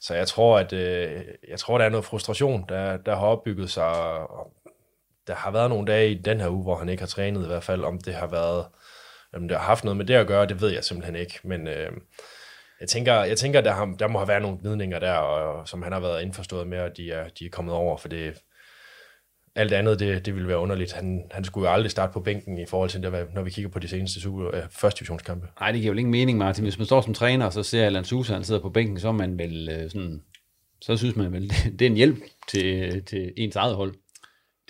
[0.00, 3.70] Så jeg tror, at øh, jeg tror, der er noget frustration, der, der har opbygget
[3.70, 3.86] sig.
[4.30, 4.52] Og
[5.30, 7.46] der har været nogle dage i den her uge, hvor han ikke har trænet i
[7.46, 7.84] hvert fald.
[7.84, 8.66] Om det har været,
[9.32, 11.40] om det har haft noget med det at gøre, det ved jeg simpelthen ikke.
[11.44, 11.92] Men øh,
[12.80, 15.82] jeg tænker, jeg tænker der, har, der må have været nogle gnidninger der, og, som
[15.82, 18.42] han har været indforstået med, og de er, de er kommet over, for det,
[19.54, 20.92] alt andet, det, det ville være underligt.
[20.92, 23.70] Han, han skulle jo aldrig starte på bænken i forhold til, det, når vi kigger
[23.70, 25.46] på de seneste super, øh, første divisionskampe.
[25.60, 26.64] Nej, det giver jo ingen mening, Martin.
[26.64, 29.12] Hvis man står som træner, og så ser Alan Sousa, han sidder på bænken, så
[29.12, 30.22] man vel øh, sådan,
[30.80, 33.94] så synes man vel, det er en hjælp til, øh, til ens eget hold.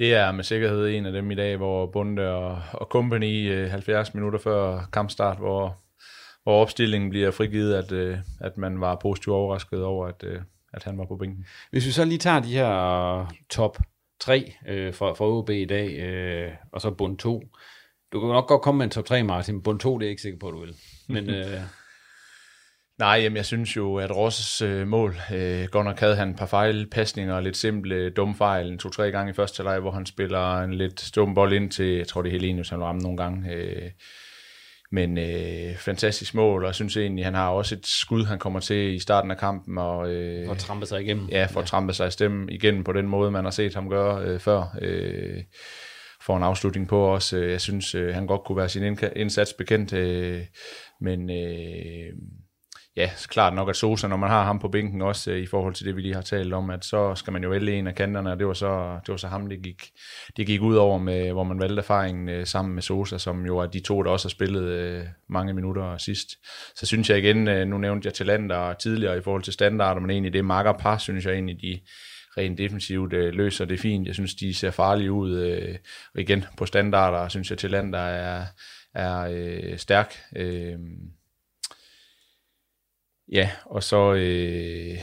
[0.00, 3.70] Det er med sikkerhed en af dem i dag, hvor Bunde og, og company øh,
[3.70, 5.78] 70 minutter før kampstart, hvor,
[6.42, 10.40] hvor opstillingen bliver frigivet, at, øh, at man var positivt overrasket over, at, øh,
[10.72, 11.46] at han var på bænken.
[11.70, 13.78] Hvis vi så lige tager de her top
[14.20, 17.42] 3 øh, for, for OB i dag, øh, og så bund 2.
[18.12, 19.62] Du kan nok godt komme med en top 3, Martin.
[19.62, 20.74] Bund 2, det er jeg ikke sikker på, at du vil.
[21.08, 21.60] Men, øh...
[23.00, 26.36] Nej, jamen, jeg synes jo, at Rosses øh, mål, øh, godt nok havde han et
[26.36, 30.74] par fejlpasninger, lidt simple, dumme fejl, to-tre gange i første leg, hvor han spiller en
[30.74, 33.52] lidt stum bold ind til, jeg tror det er Helenius, han ramme nogle gange.
[33.52, 33.90] Øh,
[34.92, 38.60] men øh, fantastisk mål, og jeg synes egentlig, han har også et skud, han kommer
[38.60, 39.78] til i starten af kampen.
[39.78, 41.28] Og, øh, for at trampe sig igennem.
[41.28, 44.24] Ja, for at trampe sig stemme igennem på den måde, man har set ham gøre
[44.24, 44.76] øh, før.
[44.82, 45.42] Øh,
[46.22, 47.32] for en afslutning på os.
[47.32, 50.40] Jeg synes, øh, han godt kunne være sin indsats bekendt, øh,
[51.00, 52.12] men øh,
[53.00, 55.74] ja, klart nok, at Sosa, når man har ham på bænken også, øh, i forhold
[55.74, 57.94] til det, vi lige har talt om, at så skal man jo vælge en af
[57.94, 59.90] kanterne, og det var så, det var så ham, det gik,
[60.36, 63.58] det gik ud over, med, hvor man valgte erfaringen øh, sammen med Sosa, som jo
[63.58, 66.28] er de to, der også har spillet øh, mange minutter sidst.
[66.76, 70.10] Så synes jeg igen, øh, nu nævnte jeg talenter tidligere i forhold til standarder, men
[70.10, 71.80] egentlig det makker par, synes jeg egentlig, de
[72.38, 74.06] rent defensivt øh, løser det fint.
[74.06, 75.38] Jeg synes, de ser farlige ud.
[75.38, 75.76] Øh,
[76.14, 78.44] og igen, på standarder, synes jeg, talenter er,
[78.94, 80.14] er øh, stærk.
[80.36, 80.78] Øh,
[83.32, 84.98] Ja, og så, øh,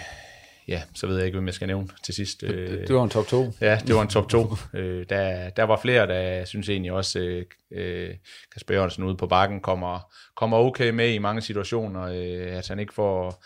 [0.67, 2.41] ja, så ved jeg ikke, hvem jeg skal nævne til sidst.
[2.41, 3.53] Det, det var en top 2.
[3.61, 4.55] Ja, det var en top 2.
[4.73, 8.15] øh, der, der var flere, der synes egentlig også, øh, øh,
[8.53, 12.01] Kasper Jørgensen ude på bakken kommer, kommer okay med i mange situationer.
[12.01, 13.43] Øh, at han ikke får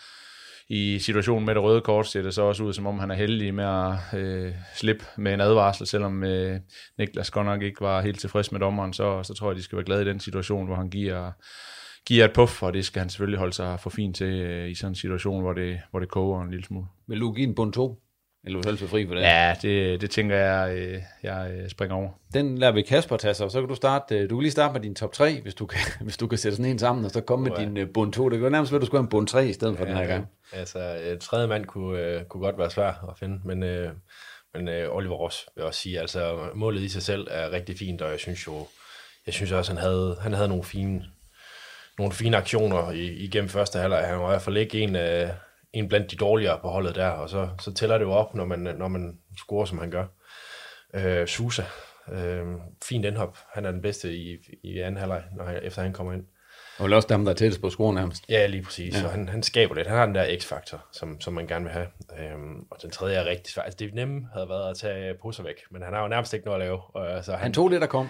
[0.68, 3.14] i situationen med det røde kort, ser det så også ud, som om han er
[3.14, 6.60] heldig med at øh, slippe med en advarsel, selvom øh,
[6.98, 9.76] Niklas godt nok ikke var helt tilfreds med dommeren, så, så tror jeg, de skal
[9.76, 11.30] være glade i den situation, hvor han giver
[12.06, 14.74] giver et puff, og det skal han selvfølgelig holde sig for fint til øh, i
[14.74, 16.86] sådan en situation, hvor det, hvor det koger en lille smule.
[17.06, 18.02] Vil du give en bund 2?
[18.44, 19.20] Eller er du selv fri for det?
[19.20, 22.10] Ja, det, det tænker jeg, øh, jeg øh, springer over.
[22.34, 24.72] Den lader vi Kasper tage sig, så kan du starte, øh, du kan lige starte
[24.72, 27.10] med din top 3, hvis du kan, hvis du kan sætte sådan en sammen, og
[27.10, 28.28] så komme med din bund 2.
[28.28, 29.90] Det kan nærmest være, at du skulle have en bund 3 i stedet for ja,
[29.90, 30.26] den her gang.
[30.52, 30.78] Altså,
[31.12, 33.90] et tredje mand kunne, uh, kunne godt være svær at finde, men, uh,
[34.54, 38.02] men uh, Oliver Ross vil også sige, altså målet i sig selv er rigtig fint,
[38.02, 38.66] og jeg synes jo,
[39.26, 41.04] jeg synes også, han havde, han havde nogle fine
[41.98, 44.06] nogle fine aktioner i, igennem første halvleg.
[44.06, 45.30] Han var i hvert fald ikke en, uh,
[45.72, 48.44] en blandt de dårligere på holdet der, og så, så tæller det jo op, når
[48.44, 50.06] man, når man scorer, som han gør.
[50.94, 51.62] Uh, Susa,
[52.12, 53.38] uh, fint indhop.
[53.54, 56.24] Han er den bedste i, i anden halvleg, når han, efter han kommer ind.
[56.78, 58.24] Og vel også dem, der er tættest på score nærmest.
[58.28, 58.94] Ja, lige præcis.
[58.94, 59.00] Ja.
[59.00, 59.86] Så han, han skaber lidt.
[59.86, 61.86] Han har den der x-faktor, som, som man gerne vil have.
[62.34, 63.64] Um, og den tredje er rigtig svært.
[63.64, 66.46] Altså, det nemme havde været at tage poser væk, men han har jo nærmest ikke
[66.46, 66.80] noget at lave.
[66.94, 68.08] Og, altså, han, han tog det, der kom.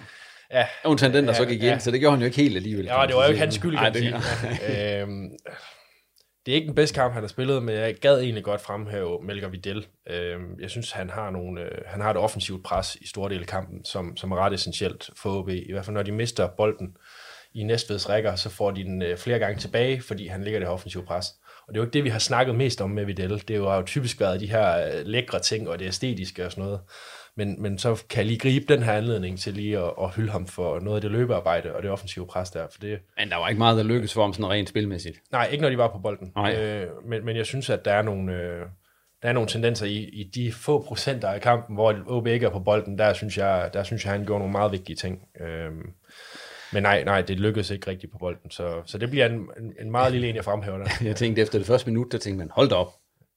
[0.53, 0.67] Ja.
[0.85, 1.73] Undtagen den, der ja, så gik ja.
[1.73, 2.85] ind, så det gjorde han jo ikke helt alligevel.
[2.85, 4.15] Ja, det var jo ikke hans skyld, kan sige.
[5.01, 5.31] øhm,
[6.47, 9.19] det er ikke den bedste kamp, han har spillet, men jeg gad egentlig godt fremhæve
[9.23, 9.87] Melker Vidal.
[10.11, 13.41] Øhm, jeg synes, han har, nogle, øh, han har et offensivt pres i store dele
[13.41, 15.49] af kampen, som, som er ret essentielt for OB.
[15.49, 16.97] I hvert fald, når de mister bolden
[17.55, 20.69] i Næstveds rækker, så får de den øh, flere gange tilbage, fordi han ligger det
[20.69, 21.27] her offensivt pres.
[21.67, 23.31] Og det er jo ikke det, vi har snakket mest om med Vidal.
[23.31, 26.65] Det er jo typisk været de her øh, lækre ting, og det æstetiske og sådan
[26.65, 26.81] noget.
[27.37, 30.31] Men, men så kan jeg lige gribe den her anledning til lige at, at hylde
[30.31, 32.67] ham for noget af det løbearbejde og det offensive pres der.
[32.71, 35.19] For det, men der var ikke meget, der lykkedes for ham sådan rent spilmæssigt.
[35.33, 36.33] Nej, ikke når de var på bolden.
[36.39, 38.33] Øh, men, men jeg synes, at der er nogle...
[38.33, 38.67] Øh,
[39.23, 42.51] der er nogle tendenser i, i de få procenter af kampen, hvor OB ikke er
[42.51, 45.21] på bolden, der synes jeg, der synes jeg, han gjorde nogle meget vigtige ting.
[45.41, 45.91] Øhm,
[46.73, 49.91] men nej, nej, det lykkedes ikke rigtigt på bolden, så, så det bliver en, en,
[49.91, 50.91] meget lille en, jeg fremhæver der.
[51.09, 52.93] jeg tænkte efter det første minut, der tænkte man, hold da op,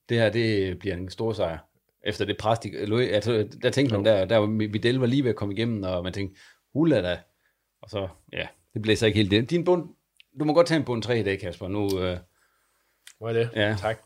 [0.09, 1.57] det her det bliver en stor sejr
[2.05, 2.71] efter det pres, de,
[3.11, 6.03] altså, der tænkte man, der, der var Vidal var lige ved at komme igennem, og
[6.03, 6.39] man tænkte,
[6.73, 7.19] hula da.
[7.81, 9.49] Og så, ja, det blev så ikke helt det.
[9.49, 9.89] Din bund,
[10.39, 11.67] du må godt tage en bund 3 i dag, Kasper.
[11.67, 12.17] Nu, øh,
[13.17, 13.49] Hvor er det?
[13.55, 13.75] Ja.
[13.79, 13.97] Tak.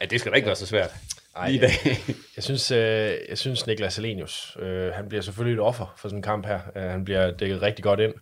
[0.00, 0.90] Ja, det skal da ikke være så svært.
[1.36, 1.70] Ej, i dag.
[1.84, 1.96] Jeg,
[2.36, 6.18] jeg synes, øh, jeg synes Niklas Selenius, øh, han bliver selvfølgelig et offer for sådan
[6.18, 6.60] en kamp her.
[6.76, 8.14] Øh, han bliver dækket rigtig godt ind.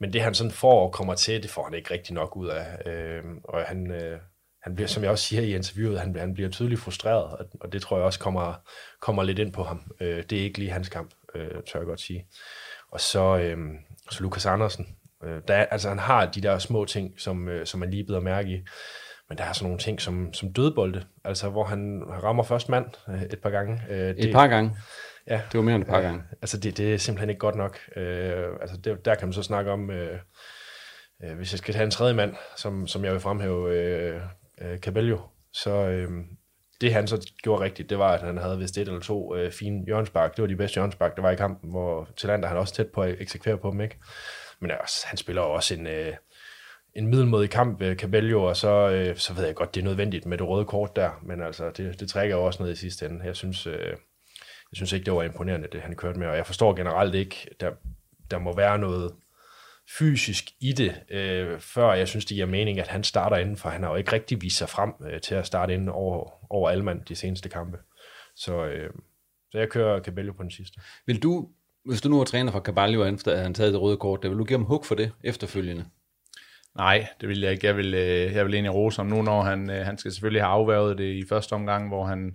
[0.00, 2.48] Men det han sådan får og kommer til, det får han ikke rigtig nok ud
[2.48, 2.90] af.
[2.92, 4.20] Øh, og han, øh,
[4.62, 7.72] han bliver, som jeg også siger i interviewet, han, han bliver tydeligt frustreret, og, og
[7.72, 8.54] det tror jeg også kommer,
[9.00, 9.92] kommer lidt ind på ham.
[10.00, 12.26] Øh, det er ikke lige hans kamp, øh, tør jeg godt sige.
[12.92, 13.58] Og så, øh,
[14.10, 17.80] så Lukas Andersen, øh, der, altså han har de der små ting, som, øh, som
[17.80, 18.60] man lige bider mærke i,
[19.28, 22.86] men der er sådan nogle ting som, som dødbolde, altså hvor han rammer først mand
[23.08, 23.82] øh, et par gange.
[23.90, 24.76] Øh, det, et par gange?
[25.26, 25.40] Ja.
[25.52, 26.22] Det var mere end et par gange.
[26.42, 27.78] Altså det, det er simpelthen ikke godt nok.
[27.96, 30.18] Øh, altså det, der kan man så snakke om, øh,
[31.24, 34.20] øh, hvis jeg skal tage en tredje mand, som, som jeg vil fremhæve, øh,
[34.60, 35.18] øh, Cabello,
[35.52, 36.10] så øh,
[36.80, 39.52] det han så gjorde rigtigt, det var, at han havde vist et eller to øh,
[39.52, 40.36] fine hjørnspark.
[40.36, 43.02] Det var de bedste hjørnspark, der var i kampen, hvor Talander han også tæt på
[43.02, 43.96] at eksekvere på dem, ikke?
[44.60, 46.14] Men altså, han spiller også en, øh,
[46.98, 50.38] en middelmodig kamp, Cabello, og så, øh, så ved jeg godt, det er nødvendigt med
[50.38, 53.24] det røde kort der, men altså, det, det trækker jo også ned i sidste ende.
[53.24, 53.90] Jeg synes, øh,
[54.70, 57.48] jeg synes ikke, det var imponerende, det han kørte med, og jeg forstår generelt ikke,
[57.60, 57.70] der,
[58.30, 59.14] der må være noget
[59.98, 63.68] fysisk i det, øh, før jeg synes, det giver mening, at han starter inden, for
[63.68, 66.70] han har jo ikke rigtig vist sig frem øh, til at starte inden over, over
[66.70, 67.78] Alman de seneste kampe.
[68.36, 68.90] Så, øh,
[69.52, 70.80] så jeg kører Cabello på den sidste.
[71.06, 71.48] Vil du,
[71.84, 74.38] hvis du nu er træner for Cabello, efter at han taget det røde kort, vil
[74.38, 75.84] du give ham hug for det efterfølgende?
[76.78, 77.66] Nej, det vil jeg ikke.
[77.66, 80.42] Jeg vil, øh, jeg vil egentlig rose ham nu, når han, øh, han skal selvfølgelig
[80.42, 82.32] have afværget det i første omgang, hvor han,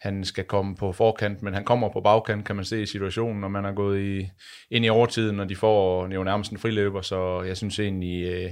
[0.00, 3.40] han skal komme på forkant, men han kommer på bagkant, kan man se i situationen,
[3.40, 4.28] når man er gået i,
[4.70, 8.50] ind i overtiden, og de får jo nærmest en friløber, så jeg synes egentlig, øh,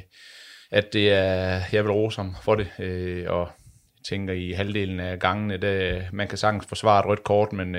[0.70, 2.68] at det er, jeg vil rose ham for det,
[3.28, 3.48] og
[4.08, 7.76] tænker i halvdelen af gangene, der, man kan sagtens forsvare et rødt kort, men,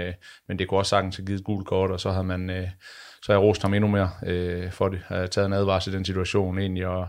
[0.48, 2.68] men det kunne også sagtens have givet et gult kort, og så har man
[3.24, 5.02] så jeg roste ham endnu mere øh, for det.
[5.10, 7.08] Jeg har taget en advarsel i den situation egentlig, og,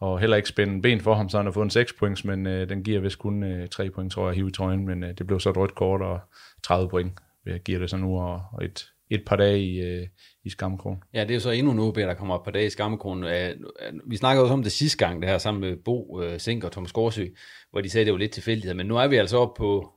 [0.00, 2.46] og heller ikke spændt ben for ham, så han har fået en 6 points, men
[2.46, 5.14] øh, den giver vist kun øh, 3 point, tror jeg, hive i trøjen, men øh,
[5.18, 6.20] det blev så et rødt kort og
[6.62, 7.12] 30 point,
[7.46, 10.06] jeg giver det så nu, og, og et, et par dage i, øh,
[10.44, 11.02] i skammekronen.
[11.14, 13.24] Ja, det er jo så endnu en OB, der kommer et par dage i skammekronen.
[13.24, 16.40] Øh, øh, vi snakkede også om det sidste gang, det her sammen med Bo øh,
[16.40, 17.26] Sink og Thomas Gårdsø,
[17.70, 19.92] hvor de sagde, at det var lidt tilfældighed, men nu er vi altså oppe på,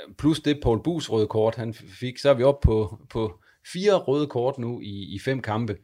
[0.00, 3.40] øh, plus det Paul Bus røde kort, han fik, så er vi oppe på, på
[3.72, 5.76] fire røde kort nu i, i fem kampe.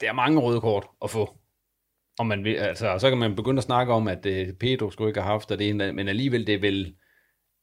[0.00, 1.38] Det er mange røde kort at få.
[2.18, 5.10] Om man vil, altså, så kan man begynde at snakke om, at øh, Pedro skulle
[5.10, 6.96] ikke have haft det ene, men alligevel det er vel,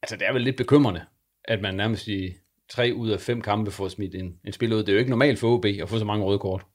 [0.02, 1.04] altså det er vel lidt bekymrende,
[1.44, 2.34] at man nærmest i
[2.68, 4.78] tre ud af fem kampe får smidt en, en spil ud.
[4.78, 6.66] Det er jo ikke normalt for OB at få så mange røde kort.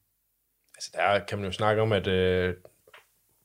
[0.76, 2.54] Altså der kan man jo snakke om, at øh,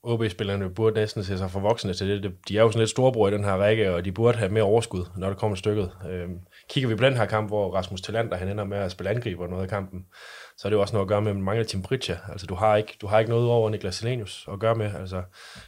[0.03, 2.33] OB-spillerne burde næsten se sig for voksne til det.
[2.49, 4.63] De er jo sådan lidt storebror i den her række, og de burde have mere
[4.63, 5.93] overskud, når det kommer stykket.
[6.11, 9.11] Øhm, kigger vi på den her kamp, hvor Rasmus Talander han ender med at spille
[9.11, 10.07] angriber noget af kampen,
[10.57, 12.17] så er det jo også noget at gøre med, at man mangler Tim Pritja.
[12.29, 14.91] Altså, du har ikke, du har ikke noget over Niklas Selenius at gøre med.
[15.01, 15.23] Altså,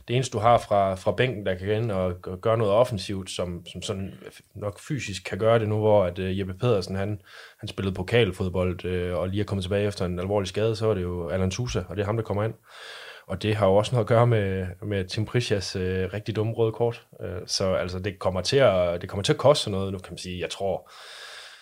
[0.09, 3.67] det eneste, du har fra, fra bænken, der kan ind og gøre noget offensivt, som,
[3.73, 4.15] som sådan
[4.55, 7.21] nok fysisk kan gøre det nu, hvor at, uh, Jeppe Pedersen, han,
[7.61, 10.95] han spillede pokalfodbold uh, og lige er kommet tilbage efter en alvorlig skade, så er
[10.95, 12.55] det jo Alan Tusa, og det er ham, der kommer ind.
[13.27, 16.53] Og det har jo også noget at gøre med, med Tim Prisjas øh, rigtig dumme
[16.53, 17.07] røde kort.
[17.21, 20.13] Øh, så altså, det kommer, til at, det kommer til at koste noget, nu kan
[20.13, 20.41] man sige.
[20.41, 20.91] Jeg tror,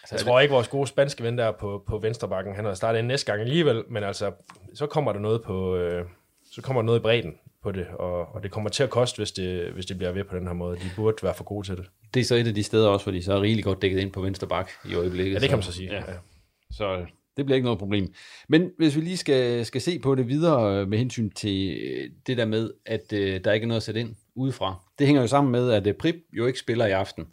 [0.02, 2.98] altså, jeg tror ikke, vores gode spanske ven der på, på venstrebakken, han har startet
[2.98, 4.32] ind næste gang alligevel, men altså,
[4.74, 6.04] så kommer der noget på, øh,
[6.52, 9.16] så kommer der noget i bredden på det, og, og det kommer til at koste,
[9.16, 10.76] hvis det, hvis det bliver ved på den her måde.
[10.76, 11.86] De burde være for gode til det.
[12.14, 14.00] Det er så et af de steder også, hvor de så er rigeligt godt dækket
[14.00, 15.34] ind på venstre bak i øjeblikket.
[15.34, 15.92] Ja, det kan man så sige.
[15.92, 15.96] Ja.
[15.96, 16.14] Ja.
[16.70, 18.12] Så det bliver ikke noget problem.
[18.48, 22.10] Men hvis vi lige skal, skal se på det videre øh, med hensyn til øh,
[22.26, 24.84] det der med, at øh, der ikke er noget at sætte ind udefra.
[24.98, 27.24] Det hænger jo sammen med, at øh, Prip jo ikke spiller i aften,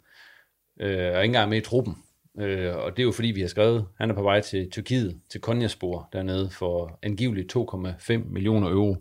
[0.80, 1.96] øh, og ikke engang med i truppen.
[2.40, 5.20] Øh, og det er jo fordi, vi har skrevet, han er på vej til Tyrkiet,
[5.30, 8.96] til Konjaspor dernede, for angiveligt 2,5 millioner euro.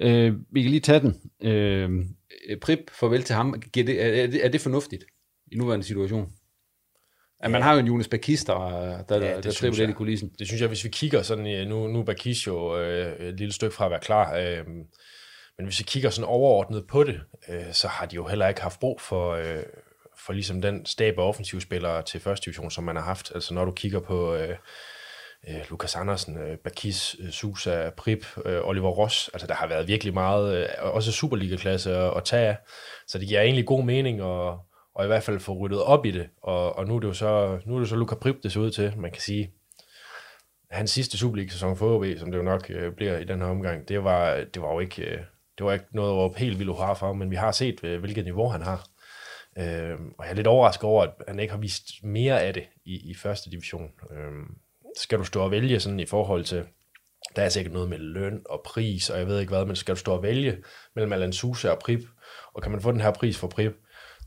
[0.00, 1.30] Øh, vi kan lige tage den.
[1.42, 1.90] Øh,
[2.62, 3.54] Prip, farvel til ham.
[3.54, 5.04] Er det, er det fornuftigt
[5.52, 6.32] i nuværende situation?
[7.46, 8.54] Ja, man har jo en Jonas Bakis, der,
[9.08, 10.30] der, ja, der, der triver lidt i kulissen.
[10.38, 13.52] Det synes jeg, hvis vi kigger sådan, nu, nu er Bakis jo øh, et lille
[13.52, 14.66] stykke fra at være klar, øh,
[15.58, 18.62] men hvis vi kigger sådan overordnet på det, øh, så har de jo heller ikke
[18.62, 19.62] haft brug for, øh,
[20.18, 23.32] for ligesom den stab af offensivspillere til første division, som man har haft.
[23.34, 24.56] Altså når du kigger på øh,
[25.48, 29.88] øh, Lukas Andersen, øh, Bakis, øh, Susa, Prip, øh, Oliver Ross, altså der har været
[29.88, 32.56] virkelig meget, øh, også Superliga-klasse at, at tage af,
[33.06, 34.54] så det giver egentlig god mening at
[34.96, 36.28] og i hvert fald få ryddet op i det.
[36.42, 38.60] Og, og nu er det jo så, nu er det så Luka Prip, det ser
[38.60, 39.50] ud til, man kan sige.
[40.70, 43.88] Hans sidste Superliga-sæson for OB, som det jo nok øh, bliver i den her omgang,
[43.88, 45.18] det var, det var jo ikke, øh,
[45.58, 48.24] det var ikke noget, over helt vildt har for men vi har set, øh, hvilket
[48.24, 48.88] niveau han har.
[49.58, 52.64] Øh, og jeg er lidt overrasket over, at han ikke har vist mere af det
[52.84, 53.90] i, i første division.
[54.10, 54.32] Øh,
[54.96, 56.64] skal du stå og vælge sådan i forhold til,
[57.36, 59.94] der er sikkert noget med løn og pris, og jeg ved ikke hvad, men skal
[59.94, 60.56] du stå og vælge
[60.94, 62.00] mellem Alan Sousa og Prip,
[62.54, 63.72] og kan man få den her pris for Prip,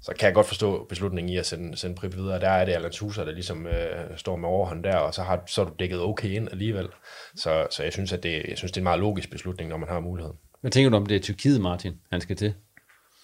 [0.01, 2.39] så kan jeg godt forstå beslutningen i at sende, sende Prip videre.
[2.39, 5.43] Der er det Allan Suser, der ligesom øh, står med overhånd der, og så, har,
[5.47, 6.87] så er du dækket okay ind alligevel.
[7.35, 9.77] Så, så jeg synes, at det, jeg synes, det er en meget logisk beslutning, når
[9.77, 10.37] man har muligheden.
[10.61, 12.53] Hvad tænker du om det er Tyrkiet, Martin, han skal til?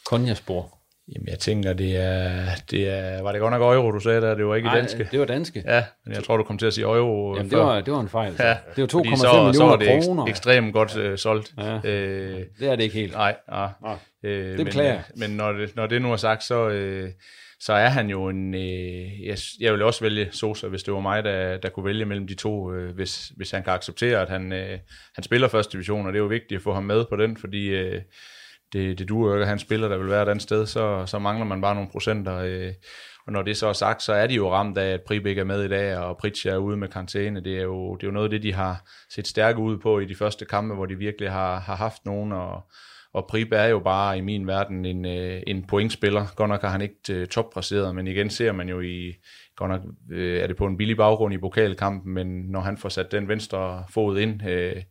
[0.05, 0.77] konjaspor?
[1.13, 3.22] Jamen, jeg tænker, det er, det er...
[3.22, 4.36] Var det godt nok euro, du sagde der?
[4.36, 5.08] Det var ikke Nej, danske?
[5.12, 5.63] det var danske.
[5.65, 7.58] Ja, men jeg tror, du kom til at sige euro Jamen, før.
[7.58, 8.38] det var, det var en fejl.
[8.38, 8.44] Så.
[8.44, 10.26] Ja, det var 2,5 fordi millioner så, så var det kroner.
[10.26, 11.54] ek- ekstremt godt øh, solgt.
[11.58, 11.76] Ja.
[11.84, 13.13] Øh, det er det ikke helt.
[13.13, 13.70] Nej, nej.
[13.84, 13.96] Nej.
[14.24, 15.04] Øh, Det beklager jeg.
[15.15, 17.10] Men, men når, det, når det nu er sagt, så, øh,
[17.60, 18.54] så er han jo en...
[18.56, 22.06] Øh, jeg, jeg vil også vælge Sosa, hvis det var mig, der, der kunne vælge
[22.06, 24.78] mellem de to, øh, hvis, hvis han kan acceptere, at han, øh,
[25.15, 27.38] han spiller første division, og det er jo vigtigt at få ham med på den,
[27.38, 28.02] fordi øh,
[28.73, 31.06] det, det duer jo ikke, at han spiller, der vil være et andet sted, så,
[31.06, 32.38] så mangler man bare nogle procenter.
[32.38, 32.73] Øh,
[33.25, 35.43] og når det så er sagt, så er de jo ramt af, at Pribæk er
[35.43, 37.43] med i dag, og Pritja er ude med karantæne.
[37.43, 39.99] Det er, jo, det er jo noget af det, de har set stærke ud på
[39.99, 42.71] i de første kampe, hvor de virkelig har, har haft nogen, og,
[43.13, 46.25] og Prib er jo bare i min verden en, øh, en pointspiller.
[46.36, 49.13] Godt nok har han ikke øh, toppresseret, men igen ser man jo i,
[49.56, 52.89] godt nok øh, er det på en billig baggrund i pokalkampen, men når han får
[52.89, 54.82] sat den venstre fod ind, øh,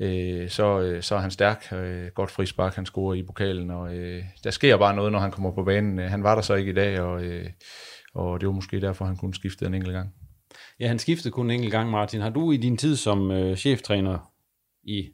[0.00, 1.72] øh, så, øh, så er han stærk.
[1.72, 5.30] Øh, godt frispark, han scorer i pokalen, og øh, der sker bare noget, når han
[5.30, 5.98] kommer på banen.
[5.98, 7.50] Øh, Han var der så ikke i dag, og, øh,
[8.14, 10.14] og det var måske derfor, han kunne skifte en enkelt gang.
[10.80, 12.20] Ja, han skiftede kun en enkelt gang, Martin.
[12.20, 14.32] Har du i din tid som øh, cheftræner
[14.82, 15.08] i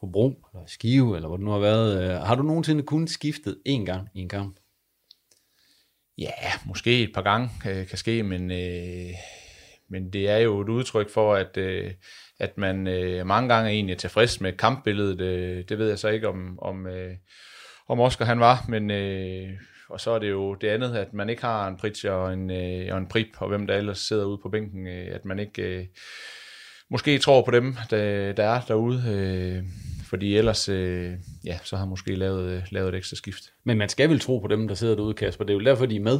[0.00, 3.58] Hobro, eller Skive, eller hvor det nu har været, øh, har du nogensinde kun skiftet
[3.68, 4.56] én gang i en kamp?
[6.18, 6.30] Ja,
[6.66, 9.14] måske et par gange øh, kan ske, men, øh,
[9.88, 11.90] men det er jo et udtryk for, at, øh,
[12.40, 15.20] at man øh, mange gange egentlig er tilfreds med kampbilledet.
[15.20, 17.14] Øh, det ved jeg så ikke, om, om, øh,
[17.88, 19.50] om Oscar han var, men øh,
[19.88, 22.50] og så er det jo det andet, at man ikke har en Pritsch og en,
[22.50, 25.38] øh, og en Prip, og hvem der ellers sidder ude på bænken, øh, at man
[25.38, 25.86] ikke øh,
[26.90, 29.64] måske tror på dem, der, der er derude, øh,
[30.08, 31.12] fordi ellers øh,
[31.44, 33.52] ja, så har måske lavet, øh, lavet et ekstra skift.
[33.64, 35.44] Men man skal vel tro på dem, der sidder derude, Kasper.
[35.44, 36.18] Det er jo derfor, de er med.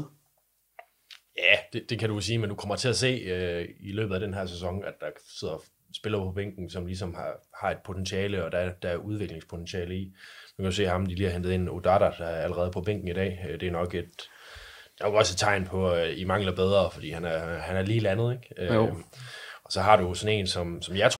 [1.39, 4.15] Ja, det, det kan du sige, men du kommer til at se øh, i løbet
[4.15, 5.07] af den her sæson, at der
[5.39, 5.63] sidder
[5.97, 10.05] spillere på bænken, som ligesom har, har et potentiale, og der, der er udviklingspotentiale i.
[10.59, 12.81] Man kan jo se ham, de lige har hentet ind, Odata, der er allerede på
[12.81, 13.47] bænken i dag.
[13.49, 14.05] Øh, Det er nok et,
[14.99, 17.77] det er jo også et tegn på, at I mangler bedre, fordi han er, han
[17.77, 18.75] er lige landet, ikke?
[18.75, 18.87] Jo.
[18.87, 18.93] Øh,
[19.65, 21.20] Og så har du sådan en, som, som jeg tror,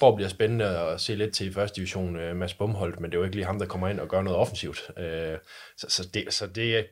[0.00, 3.16] Tror bliver spændende at se lidt til i første division, uh, Mads Bumholdt, men det
[3.16, 4.90] er jo ikke lige ham, der kommer ind og gør noget offensivt.
[4.98, 5.38] Øh,
[5.76, 6.86] så, så, det, så det,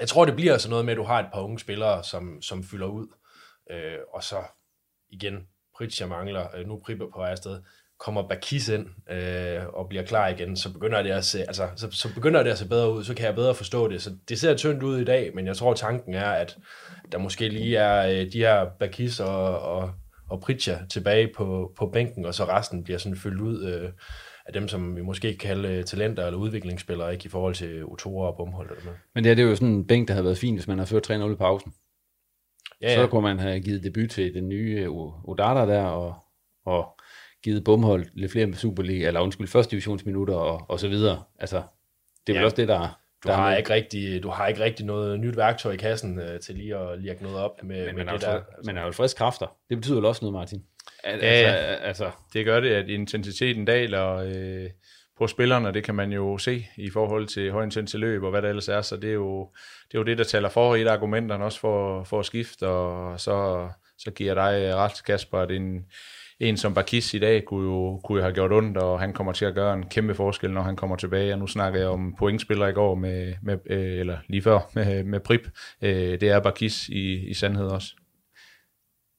[0.00, 2.42] jeg tror, det bliver sådan noget med, at du har et par unge spillere, som,
[2.42, 3.06] som fylder ud,
[3.70, 4.42] uh, og så
[5.10, 7.60] igen, Pritja mangler, nu Pripper på vej afsted,
[7.98, 11.90] kommer Bakis ind øh, og bliver klar igen, så begynder det at se, altså, så,
[11.90, 14.02] så begynder det at se bedre ud, så kan jeg bedre forstå det.
[14.02, 16.58] Så det ser tyndt ud i dag, men jeg tror, tanken er, at
[17.12, 19.90] der måske lige er øh, de her Bakis og, og,
[20.34, 23.90] og Pritja tilbage på, på bænken, og så resten bliver sådan fyldt ud øh,
[24.46, 27.84] af dem, som vi måske kan kalde øh, talenter eller udviklingsspillere, ikke i forhold til
[27.84, 28.70] Otora og Bumholdt.
[28.70, 28.98] Eller noget.
[29.14, 30.78] Men det, er, det er jo sådan en bænk, der havde været fint, hvis man
[30.78, 31.74] havde ført 3-0 i pausen.
[32.82, 32.94] Ja, ja.
[32.96, 36.14] Så kunne man have givet debut til den nye øh, Odata der, og,
[36.66, 37.00] og
[37.44, 41.22] givet Bumhold lidt flere Superliga, eller undskyld, første divisionsminutter og, og så videre.
[41.38, 41.62] Altså,
[42.26, 42.44] det er vel Ja.
[42.44, 43.58] også det, der, Du har, med.
[43.58, 46.98] ikke rigtig, du har ikke rigtig noget nyt værktøj i kassen øh, til lige at
[46.98, 48.40] lirke noget op med, Men med man det jo, der.
[48.40, 49.56] fri- man er jo frisk kræfter.
[49.68, 50.62] Det betyder vel også noget, Martin?
[51.04, 51.74] Al- Ja, altså, ja.
[51.74, 54.70] altså, det gør det, at intensiteten daler øh,
[55.18, 58.48] på spillerne, det kan man jo se i forhold til højintensitet løb og hvad der
[58.48, 59.50] ellers er, så det er jo
[59.90, 62.68] det, er jo det der taler for et af argumenterne også for, for at skifte,
[62.68, 65.84] og så, så giver dig ret, Kasper, at en,
[66.40, 69.32] en som Bakis i dag kunne jo, kunne jo have gjort ondt, og han kommer
[69.32, 72.14] til at gøre en kæmpe forskel, når han kommer tilbage, og nu snakker jeg om
[72.18, 75.48] pointspillere i går, med, med, øh, eller lige før, med, med Prip,
[75.82, 77.94] øh, det er Bakis i, i sandhed også.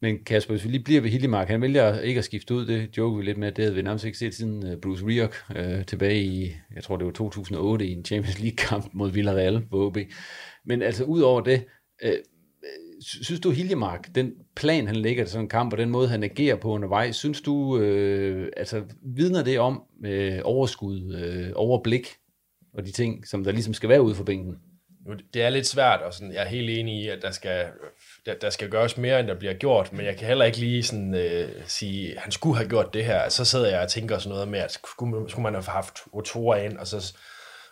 [0.01, 2.97] Men Kasper, hvis vi lige bliver ved Hildemark, han vælger ikke at skifte ud, det
[2.97, 5.85] joker vi lidt med, det havde vi nærmest ikke set siden øh, Bruce Rioch øh,
[5.85, 9.97] tilbage i, jeg tror det var 2008, i en Champions League-kamp mod Villarreal på OB.
[10.65, 11.65] Men altså ud over det,
[12.03, 12.13] øh,
[13.05, 16.23] synes du Hiljemark, den plan han lægger til sådan en kamp, og den måde han
[16.23, 18.83] agerer på undervejs, synes du, øh, altså
[19.15, 22.07] vidner det om øh, overskud, øh, overblik,
[22.73, 24.55] og de ting, som der ligesom skal være ude for bænken?
[25.07, 27.65] Nu, det er lidt svært, og sådan, jeg er helt enig i, at der skal,
[28.25, 30.83] der, der skal gøres mere, end der bliver gjort, men jeg kan heller ikke lige
[30.83, 33.29] sådan, øh, sige, at han skulle have gjort det her.
[33.29, 36.57] Så sidder jeg og tænker sådan noget med, at skulle, skulle man have haft Otora
[36.57, 37.15] ind, og så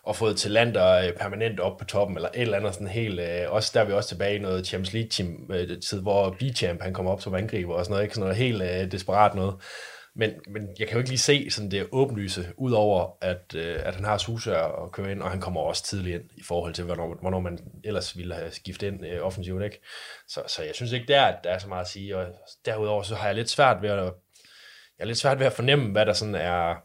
[0.04, 3.52] og fået talenter øh, permanent op på toppen, eller et eller andet sådan helt, øh,
[3.52, 7.12] også der er vi også tilbage i noget Champions League-tid, øh, hvor B-Champ han kommer
[7.12, 8.16] op som angriber og sådan noget, ikke?
[8.16, 9.56] sådan noget helt øh, desperat noget.
[10.16, 13.96] Men, men jeg kan jo ikke lige se sådan det åbenlyse, udover at, øh, at
[13.96, 16.84] han har Susør at køre ind, og han kommer også tidligt ind i forhold til,
[16.84, 19.64] hvornår, hvornår man ellers ville have skiftet ind øh, offensivt.
[19.64, 19.82] Ikke?
[20.28, 22.18] Så, så jeg synes ikke der, at der er så meget at sige.
[22.18, 22.26] Og
[22.66, 24.14] derudover så har jeg lidt svært ved at, jeg
[25.00, 26.76] er lidt svært ved at fornemme, hvad der sådan er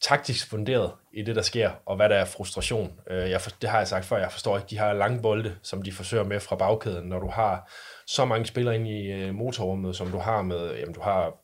[0.00, 3.00] taktisk funderet i det, der sker, og hvad der er frustration.
[3.10, 5.56] Øh, jeg for, det har jeg sagt før, jeg forstår ikke de her lange bolde,
[5.62, 7.72] som de forsøger med fra bagkæden, når du har
[8.06, 11.34] så mange spillere ind i øh, motorrummet, som du har med, jamen du har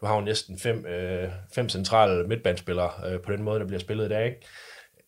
[0.00, 3.80] du har jo næsten fem, øh, fem centrale midtbandspillere øh, på den måde, der bliver
[3.80, 4.26] spillet i dag.
[4.26, 4.46] Ikke?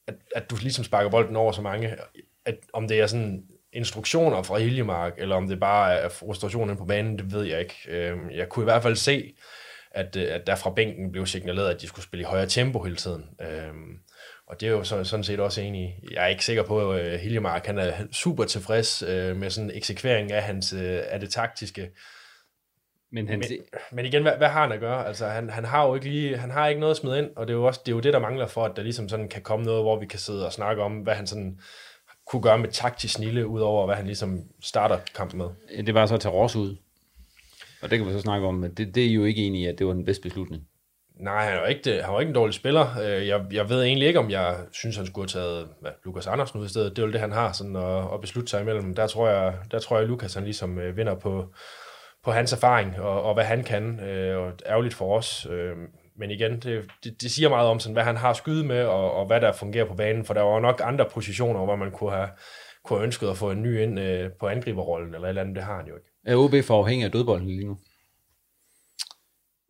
[0.06, 1.96] At, at du ligesom sparker bolden over så mange,
[2.44, 3.42] at om det er sådan
[3.72, 7.76] instruktioner fra Hiljemark, eller om det bare er frustrationen på banen, det ved jeg ikke.
[7.88, 9.34] Øh, jeg kunne i hvert fald se,
[9.96, 12.82] at, øh, at der fra bænken blev signaleret, at de skulle spille i højere tempo
[12.82, 13.24] hele tiden.
[13.40, 13.72] Øh,
[14.46, 17.06] og det er jo så, sådan set også enig Jeg er ikke sikker på, at
[17.06, 21.30] øh, Hiljemark han er super tilfreds øh, med sådan eksekvering af, hans, øh, af det
[21.30, 21.90] taktiske.
[23.12, 23.38] Men, han...
[23.38, 23.48] men,
[23.92, 25.06] men igen, hvad, hvad har han at gøre?
[25.06, 27.46] Altså, han, han har jo ikke lige, han har ikke noget at smide ind, og
[27.46, 29.28] det er jo også det, er jo det der mangler for, at der ligesom sådan
[29.28, 31.60] kan komme noget, hvor vi kan sidde og snakke om, hvad han sådan
[32.26, 35.84] kunne gøre med taktisk snille, ud over hvad han ligesom starter kampen med.
[35.84, 36.76] Det var så at tage Ross ud.
[37.82, 39.66] Og det kan vi så snakke om, men det, det er jo ikke enig i,
[39.66, 40.62] at det var den bedste beslutning.
[41.20, 42.86] Nej, han var ikke, han var ikke en dårlig spiller.
[43.02, 46.26] Øh, jeg, jeg ved egentlig ikke, om jeg synes, han skulle have taget hvad, Lukas
[46.26, 46.96] Andersen ud i stedet.
[46.96, 48.94] Det er jo det, han har sådan at, at beslutte sig imellem.
[48.94, 51.54] Der tror jeg, der tror jeg Lukas han ligesom øh, vinder på,
[52.24, 54.00] på hans erfaring og, og hvad han kan.
[54.00, 55.46] Øh, og ærgerligt for os.
[56.18, 59.12] Men igen, det, det, det siger meget om, sådan, hvad han har skyde med, og,
[59.12, 60.24] og hvad der fungerer på banen.
[60.24, 62.28] For der var nok andre positioner, hvor man kunne have,
[62.84, 63.98] kunne have ønsket at få en ny ind
[64.40, 65.56] på angriberrollen, eller et eller andet.
[65.56, 66.15] Det har han jo ikke.
[66.26, 67.78] Er OB for afhængig af dødbolden lige nu?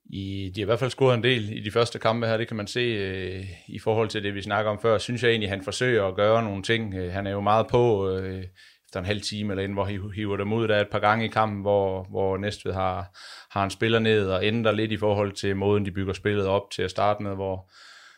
[0.05, 2.49] I, de har i hvert fald scoret en del i de første kampe her, det
[2.49, 4.99] kan man se øh, i forhold til det, vi snakker om før.
[4.99, 6.95] Synes jeg egentlig, han forsøger at gøre nogle ting.
[6.95, 8.45] Øh, han er jo meget på øh,
[8.87, 10.69] efter en halv time eller inden, hvor han hiver dem ud.
[10.69, 13.19] Der er et par gange i kampen, hvor, hvor Næstved har,
[13.51, 16.71] har en spiller ned og ændrer lidt i forhold til måden, de bygger spillet op
[16.71, 17.71] til at starte med, hvor,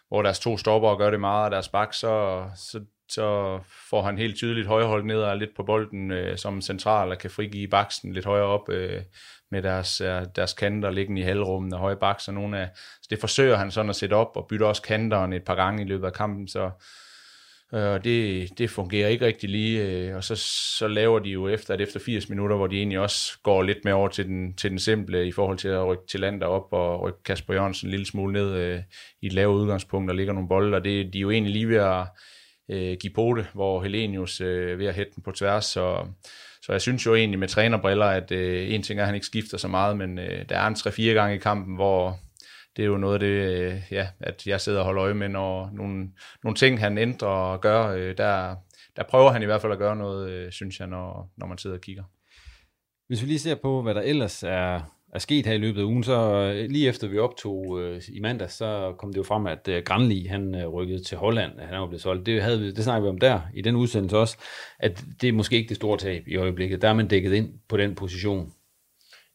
[0.09, 3.59] hvor deres to stopper og gør det meget af deres bak, så, så, så
[3.91, 7.31] får han helt tydeligt højrehold ned og lidt på bolden øh, som central og kan
[7.31, 8.69] frigive baksen lidt højere op.
[8.69, 9.03] Øh,
[9.51, 10.03] med deres,
[10.37, 13.71] deres kanter liggende i halvrummet og høje baks, så nogle af, så det forsøger han
[13.71, 16.49] sådan at sætte op, og bytter også kanteren et par gange i løbet af kampen,
[16.49, 16.71] så
[17.75, 20.37] øh, det, det fungerer ikke rigtig lige, øh, og så,
[20.79, 23.85] så laver de jo efter, at efter 80 minutter, hvor de egentlig også går lidt
[23.85, 26.73] mere over til den, til den simple, i forhold til at rykke til land op
[26.73, 28.81] og rykke Kasper Jørgensen en lille smule ned øh,
[29.23, 31.69] i et lavt udgangspunkt, der ligger nogle bolde, og det, de er jo egentlig lige
[31.69, 32.07] ved at
[32.69, 36.07] øh, Gipote, hvor Helenius øh, ved at hætte den på tværs, så
[36.63, 39.27] så jeg synes jo egentlig med trænerbriller, at øh, en ting er, at han ikke
[39.27, 42.19] skifter så meget, men øh, der er en 3-4 gange i kampen, hvor
[42.77, 45.29] det er jo noget af det, øh, ja, at jeg sidder og holder øje med,
[45.29, 46.09] når nogle,
[46.43, 48.57] nogle ting, han ændrer og gør, øh, der,
[48.97, 51.59] der prøver han i hvert fald at gøre noget, øh, synes jeg, når, når man
[51.59, 52.05] sidder og kigger.
[53.07, 54.81] Hvis vi lige ser på, hvad der ellers er
[55.13, 58.21] er sket her i løbet af ugen, så øh, lige efter vi optog øh, i
[58.21, 61.81] mandag, så kom det jo frem, at øh, Granli, han øh, rykkede til Holland, han
[61.81, 62.27] var blevet solgt.
[62.27, 64.37] Det, havde vi, det snakkede vi om der, i den udsendelse også,
[64.79, 66.83] at det er måske ikke det store tab i øjeblikket.
[66.83, 68.53] Der er man dækket ind på den position.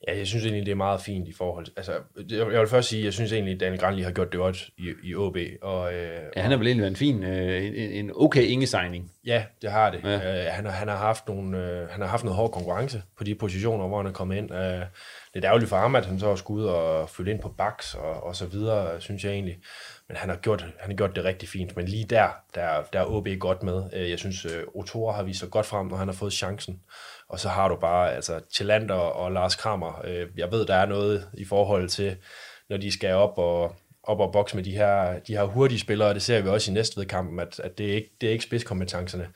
[0.07, 1.73] Ja, jeg synes egentlig, det er meget fint i forhold til...
[1.77, 1.93] Altså,
[2.29, 4.93] jeg vil først sige, jeg synes egentlig, at Daniel Granli har gjort det godt i,
[5.03, 5.37] i OB.
[5.61, 9.11] Og, øh, ja, han har vel egentlig været en fin, øh, en, en okay inge-signing.
[9.25, 10.01] Ja, det har det.
[10.03, 10.15] Ja.
[10.15, 13.23] Øh, han, har, han, har haft nogle, øh, han har haft noget hård konkurrence på
[13.23, 14.53] de positioner, hvor han er kommet ind.
[14.53, 14.81] Øh,
[15.33, 18.23] lidt ærgerligt for ham, at han så skulle ud og fylde ind på baks og,
[18.23, 19.57] og så videre, synes jeg egentlig.
[20.07, 21.75] Men han har, gjort, han har gjort det rigtig fint.
[21.75, 23.83] Men lige der, der, der er OB godt med.
[23.93, 26.79] Øh, jeg synes, øh, Otora har vist sig godt frem, når han har fået chancen.
[27.34, 30.01] Og så har du bare altså, Tillander og Lars Kramer.
[30.03, 32.17] Øh, jeg ved, der er noget i forhold til,
[32.69, 36.13] når de skal op og, op og bokse med de her, de her hurtige spillere,
[36.13, 38.43] det ser vi også i næste kampen, at, at det, er ikke, det er ikke
[38.43, 39.27] spidskompetencerne.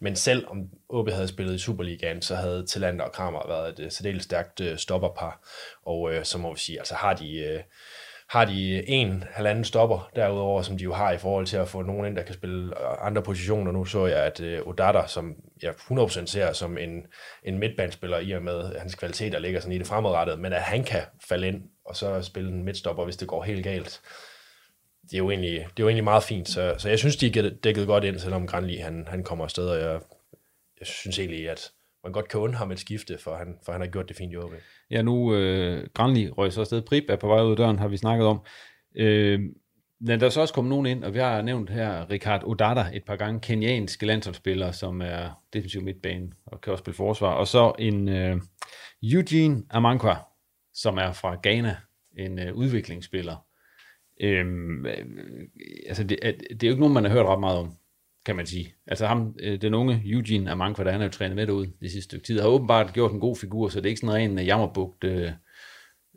[0.00, 3.84] Men selv om OB havde spillet i Superligaen, så havde Talander og Kramer været et
[3.84, 5.40] øh, særdeles stærkt øh, stopperpar.
[5.86, 7.60] Og øh, så må vi sige, altså har de, Øh,
[8.28, 11.82] har de en halvanden stopper derudover, som de jo har i forhold til at få
[11.82, 13.72] nogen ind, der kan spille andre positioner.
[13.72, 17.06] Nu så jeg, at øh, uh, Odata, som jeg 100% ser som en,
[17.44, 20.62] en midtbandspiller i og med at hans kvaliteter ligger sådan i det fremadrettede, men at
[20.62, 24.00] han kan falde ind og så spille en midtstopper, hvis det går helt galt
[25.10, 27.38] det er jo egentlig, det er jo egentlig meget fint, så, så jeg synes, de
[27.38, 30.00] er dækket godt ind, selvom Granli han, han kommer afsted, og jeg,
[30.80, 31.72] jeg synes egentlig, at
[32.04, 34.32] man godt kan undre ham et skifte, for han, for han har gjort det fint
[34.32, 34.52] i OB.
[34.90, 36.82] Ja, nu øh, Granli røg så afsted.
[36.82, 38.40] Prip er på vej ud af døren, har vi snakket om.
[38.96, 39.40] Øh,
[40.00, 42.84] men der er så også kommet nogen ind, og vi har nævnt her Richard Odata
[42.94, 47.32] et par gange, kenyanske landsholdsspiller, som er defensiv midtbane og kan også spille forsvar.
[47.32, 48.36] Og så en øh,
[49.02, 50.16] Eugene Amankwa,
[50.74, 51.76] som er fra Ghana,
[52.18, 53.36] en øh, udviklingsspiller.
[54.20, 55.04] Øhm, øh,
[55.86, 56.18] altså det,
[56.50, 57.72] det er jo ikke nogen, man har hørt ret meget om,
[58.26, 58.74] kan man sige.
[58.86, 61.90] Altså ham, øh, den unge Eugene Amankwa, der han er jo trænet med derude det
[61.90, 64.38] sidste stykke tid, har åbenbart gjort en god figur, så det er ikke sådan en
[64.38, 65.30] ren jammerbugt øh,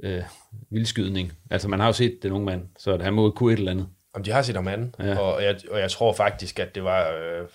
[0.03, 0.23] øh,
[0.71, 1.33] vildskydning.
[1.51, 3.87] Altså, man har jo set den unge mand, så han må kunne et eller andet.
[4.13, 5.17] Om de har set ham anden, ja.
[5.17, 7.11] og, jeg, og jeg tror faktisk, at det var...
[7.11, 7.47] Øh,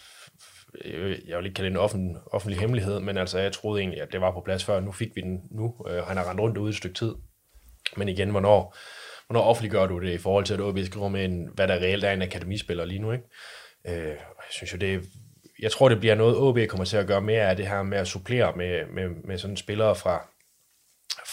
[1.28, 4.12] jeg vil ikke kalde det en offentlig, offentlig hemmelighed, men altså, jeg troede egentlig, at
[4.12, 4.80] det var på plads før.
[4.80, 5.74] Nu fik vi den nu.
[5.88, 7.14] Øh, han har rendt rundt ude et stykke tid.
[7.96, 8.76] Men igen, hvornår,
[9.26, 12.04] hvornår offentliggør du det i forhold til, at OB skriver med, en, hvad der reelt
[12.04, 13.24] er en akademispiller lige nu, ikke?
[13.88, 14.16] Øh,
[14.46, 14.98] jeg synes jo, det er,
[15.58, 17.98] jeg tror, det bliver noget, OB kommer til at gøre mere af det her med
[17.98, 20.28] at supplere med, med, med sådan spillere fra,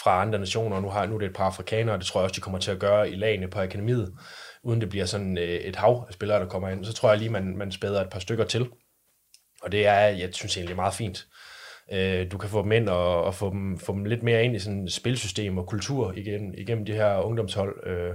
[0.02, 0.80] fra andre nationer.
[0.80, 2.70] Nu, har, nu er det et par afrikanere, det tror jeg også, de kommer til
[2.70, 4.14] at gøre i lagene på akademiet,
[4.62, 6.84] uden det bliver sådan øh, et hav af spillere, der kommer ind.
[6.84, 8.68] Så tror jeg lige, man, man spæder et par stykker til.
[9.62, 11.26] Og det er, jeg synes egentlig, meget fint.
[11.92, 14.56] Øh, du kan få dem ind og, og få, dem, få dem lidt mere ind
[14.56, 17.86] i sådan et spilsystem og kultur igen, igennem de her ungdomshold.
[17.86, 18.14] Øh,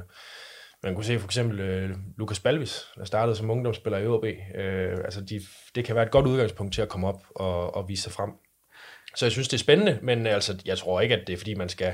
[0.84, 4.26] Øh, man kunne se for eksempel øh, Lukas Balvis, der startede som ungdomsspiller i OB.
[4.56, 5.42] Øh, altså de,
[5.76, 8.32] det kan være et godt udgangspunkt til at komme op og, og vise sig frem.
[9.16, 11.54] Så jeg synes, det er spændende, men altså, jeg tror ikke, at det er fordi,
[11.54, 11.94] man skal,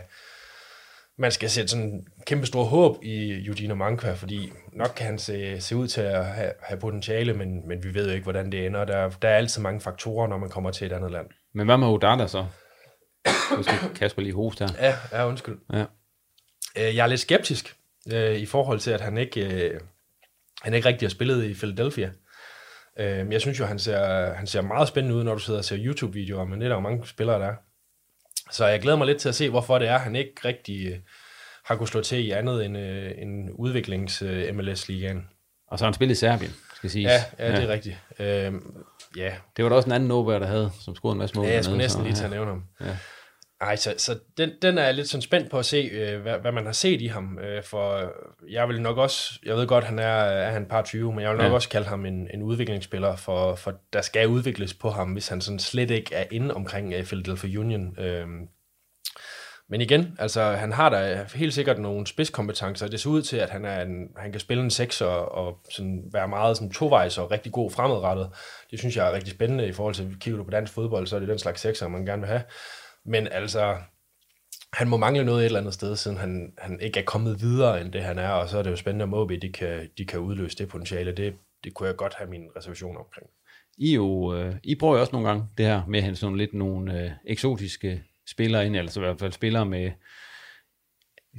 [1.18, 5.62] man skal sætte sådan kæmpe stor håb i Eugene Mankva, fordi nok kan han se,
[5.62, 8.66] se ud til at have, have potentiale, men, men vi ved jo ikke, hvordan det
[8.66, 8.86] ender.
[8.86, 11.28] Der, der er altid mange faktorer, når man kommer til et andet land.
[11.54, 12.46] Men hvad med Odata så?
[13.62, 14.88] Skal Kasper lige hoste her.
[14.88, 15.58] Ja, ja undskyld.
[15.74, 15.86] Ja.
[16.78, 17.76] Øh, jeg er lidt skeptisk
[18.12, 19.80] øh, i forhold til, at han ikke, øh,
[20.62, 22.12] han ikke rigtig har spillet i Philadelphia.
[22.99, 25.66] Øh, jeg synes jo, han ser, han ser meget spændende ud, når du sidder og
[25.66, 27.56] ser YouTube-videoer, men det er der jo mange spillere, der er.
[28.51, 30.99] Så jeg glæder mig lidt til at se, hvorfor det er, han ikke rigtig øh,
[31.66, 35.18] har kunnet slå til i andet end, øh, en udviklings-MLS-ligaen.
[35.18, 35.24] Øh,
[35.68, 37.12] og så har han spillet i Serbien, skal siges.
[37.12, 37.74] Ja, ja, det er ja.
[37.74, 37.97] rigtigt.
[38.20, 38.54] Øh,
[39.18, 39.34] ja.
[39.58, 41.45] Det var der også en anden Nobel, der havde, som scorede en masse mål.
[41.45, 42.64] Ja, jeg skulle næsten lige til at nævne ham.
[42.82, 42.97] Ja.
[43.64, 46.39] Ej, så, så den, den er jeg lidt sådan spændt på at se, øh, hvad,
[46.39, 48.14] hvad man har set i ham, øh, for
[48.49, 51.30] jeg vil nok også, jeg ved godt, han er, er han par 20, men jeg
[51.30, 51.53] vil nok ja.
[51.53, 55.41] også kalde ham en, en udviklingsspiller, for, for der skal udvikles på ham, hvis han
[55.41, 57.99] sådan slet ikke er inde omkring uh, Philadelphia Union.
[57.99, 58.28] Øh,
[59.70, 62.88] men igen, altså han har da helt sikkert nogle spidskompetencer.
[62.88, 65.59] Det ser ud til, at han, er en, han kan spille en 6 og, og
[65.70, 68.30] sådan være meget sådan tovejs og rigtig god fremadrettet.
[68.72, 71.07] Det synes jeg er rigtig spændende i forhold til, at kigger du på dansk fodbold,
[71.07, 72.43] så er det den slags 6'er, man gerne vil have.
[73.06, 73.78] Men altså,
[74.74, 77.82] han må mangle noget et eller andet sted, siden han, han ikke er kommet videre
[77.82, 80.06] end det, han er, og så er det jo spændende, at Moby, de kan, de
[80.06, 81.12] kan udløse det potentiale.
[81.12, 83.28] Det, det kunne jeg godt have min reservation omkring.
[83.78, 86.38] I, jo, øh, I prøver jo også nogle gange det her med at have sådan
[86.38, 89.91] lidt nogle øh, eksotiske spillere ind, altså i hvert fald spillere med,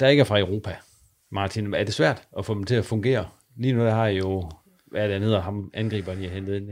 [0.01, 0.77] der ikke er fra Europa.
[1.31, 3.29] Martin, er det svært at få dem til at fungere?
[3.57, 4.51] Lige nu der har I jo,
[4.87, 6.71] hvad er det, hedder ham angriberen, I har hentet ind?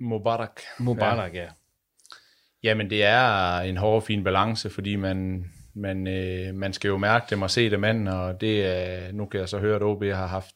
[0.00, 0.60] Mubarak.
[0.78, 1.42] Mubarak, ja.
[1.42, 1.48] ja.
[2.64, 5.44] Jamen, det er en hård, fin balance, fordi man,
[5.74, 9.26] man, øh, man skal jo mærke dem og se dem an, og det er, nu
[9.26, 10.54] kan jeg så høre, at OB har haft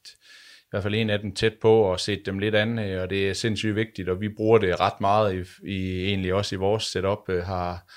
[0.61, 3.11] i hvert fald en af dem tæt på og set dem lidt an, øh, og
[3.11, 6.59] det er sindssygt vigtigt, og vi bruger det ret meget i, i egentlig også i
[6.59, 7.93] vores setup, øh, har,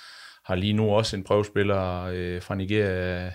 [0.46, 3.32] har lige nu også en prøvespiller øh, fra Nigeria øh,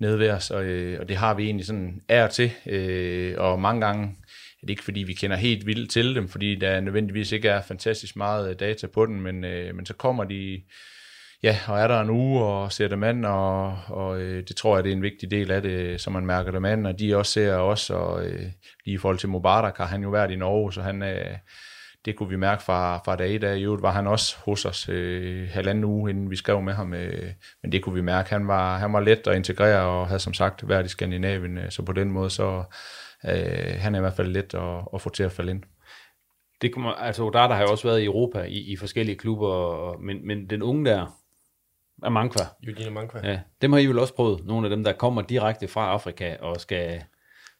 [0.00, 3.60] nede ved os, og, øh, og det har vi egentlig sådan ær til, øh, og
[3.60, 4.16] mange gange
[4.62, 7.62] det er ikke fordi, vi kender helt vildt til dem, fordi der nødvendigvis ikke er
[7.62, 10.62] fantastisk meget øh, data på den, men, øh, men så kommer de,
[11.42, 14.76] ja, og er der en uge og ser dem an, og, og øh, det tror
[14.76, 17.16] jeg, det er en vigtig del af det, så man mærker dem an, og de
[17.16, 18.40] også ser os, og øh,
[18.84, 21.36] lige i forhold til Mubarak har han jo været i Norge, så han øh,
[22.04, 23.56] det kunne vi mærke fra, fra dag et af.
[23.56, 26.94] I øvrigt var han også hos os øh, halvanden uge, inden vi skrev med ham,
[26.94, 27.32] øh,
[27.62, 28.30] men det kunne vi mærke.
[28.30, 31.70] Han var, han var let at integrere, og havde som sagt været i Skandinavien, øh,
[31.70, 32.64] så på den måde, så
[33.28, 35.62] øh, han er i hvert fald let at, at få til at falde ind.
[36.62, 40.26] Det kommer, altså Odata har jo også været i Europa i, i forskellige klubber, men,
[40.26, 41.22] men den unge der,
[42.02, 42.44] er Mankva.
[42.66, 43.20] Eugene Mankva.
[43.24, 46.36] Ja, dem har I vel også prøvet, nogle af dem, der kommer direkte fra Afrika
[46.40, 47.02] og skal,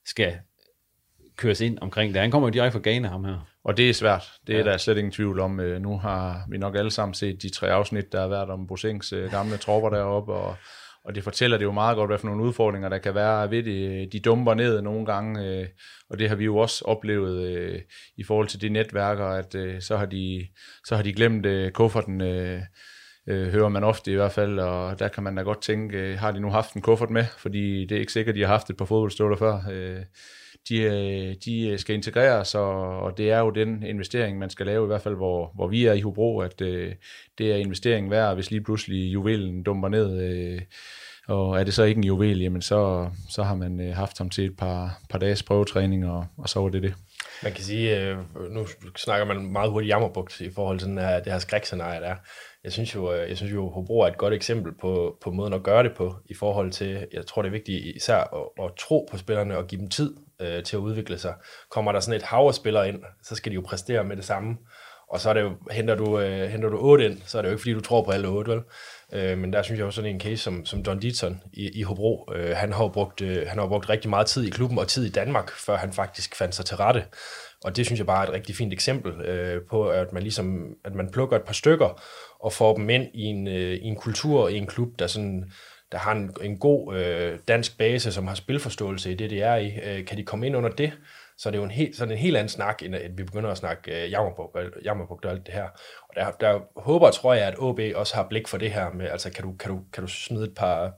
[0.05, 0.39] skal
[1.37, 2.21] køres ind omkring det.
[2.21, 3.49] Han kommer jo direkte fra Ghana, ham her.
[3.65, 4.33] Og det er svært.
[4.47, 4.65] Det er ja.
[4.65, 5.61] der slet ingen tvivl om.
[5.61, 8.67] Øh, nu har vi nok alle sammen set de tre afsnit, der har været om
[8.67, 10.57] Bosings øh, gamle tropper deroppe, og
[11.05, 13.63] og det fortæller det jo meget godt, hvad for nogle udfordringer, der kan være ved
[13.63, 14.13] det.
[14.13, 15.67] De dumper ned nogle gange, øh,
[16.11, 17.81] og det har vi jo også oplevet øh,
[18.17, 20.47] i forhold til de netværker, at øh, så, har de,
[20.87, 22.63] så har de glemt øh, kufferten, øh,
[23.29, 26.31] øh, hører man ofte i hvert fald, og der kan man da godt tænke, har
[26.31, 28.77] de nu haft en kuffert med, fordi det er ikke sikkert, de har haft et
[28.77, 29.61] par fodboldstøvler før
[30.69, 34.67] de, øh, de øh, skal integreres, og, og det er jo den investering, man skal
[34.67, 36.95] lave, i hvert fald hvor, hvor vi er i Hobro, at øh,
[37.39, 40.19] det er investeringen værd, hvis lige pludselig juvelen dumper ned
[41.29, 44.31] og er det så ikke en juvel, jamen så, så har man øh, haft ham
[44.31, 46.95] til et par, par dages prøvetræning, og, og så var det det.
[47.43, 48.19] Man kan sige, øh,
[48.51, 52.15] nu snakker man meget hurtigt jammerbugt i forhold til den her, det her skrækscenarie, der
[52.65, 55.63] Jeg synes jo, jeg synes jo, Hobro er et godt eksempel på, på måden at
[55.63, 59.09] gøre det på, i forhold til, jeg tror det er vigtigt især at, at tro
[59.11, 61.35] på spillerne og give dem tid øh, til at udvikle sig.
[61.71, 64.25] Kommer der sådan et hav af spillere ind, så skal de jo præstere med det
[64.25, 64.57] samme.
[65.13, 67.49] Og så er det jo, henter du, øh, henter du 8 ind, så er det
[67.49, 68.61] jo ikke, fordi du tror på alle 8, vel?
[69.13, 71.83] Øh, men der synes jeg også sådan en case som, som Don Dietzson i, i
[71.83, 74.89] Hobro, øh, han, har brugt, øh, han har brugt rigtig meget tid i klubben og
[74.89, 77.05] tid i Danmark, før han faktisk fandt sig til rette.
[77.65, 80.75] Og det synes jeg bare er et rigtig fint eksempel øh, på, at man ligesom,
[80.85, 82.03] at man plukker et par stykker
[82.41, 85.53] og får dem ind i en, øh, i en kultur, i en klub, der sådan,
[85.93, 89.57] der har en, en god øh, dansk base, som har spilforståelse i det, det er
[89.57, 89.79] i.
[89.83, 90.93] Øh, kan de komme ind under det,
[91.37, 93.51] så er det jo en, helt, så en helt anden snak, end at vi begynder
[93.51, 94.13] at snakke øh,
[94.85, 95.69] jammerbugt og alt det her.
[96.09, 99.09] Og der, der håber tror jeg, at OB også har blik for det her med,
[99.09, 100.93] altså kan du, kan du, kan du smide et par,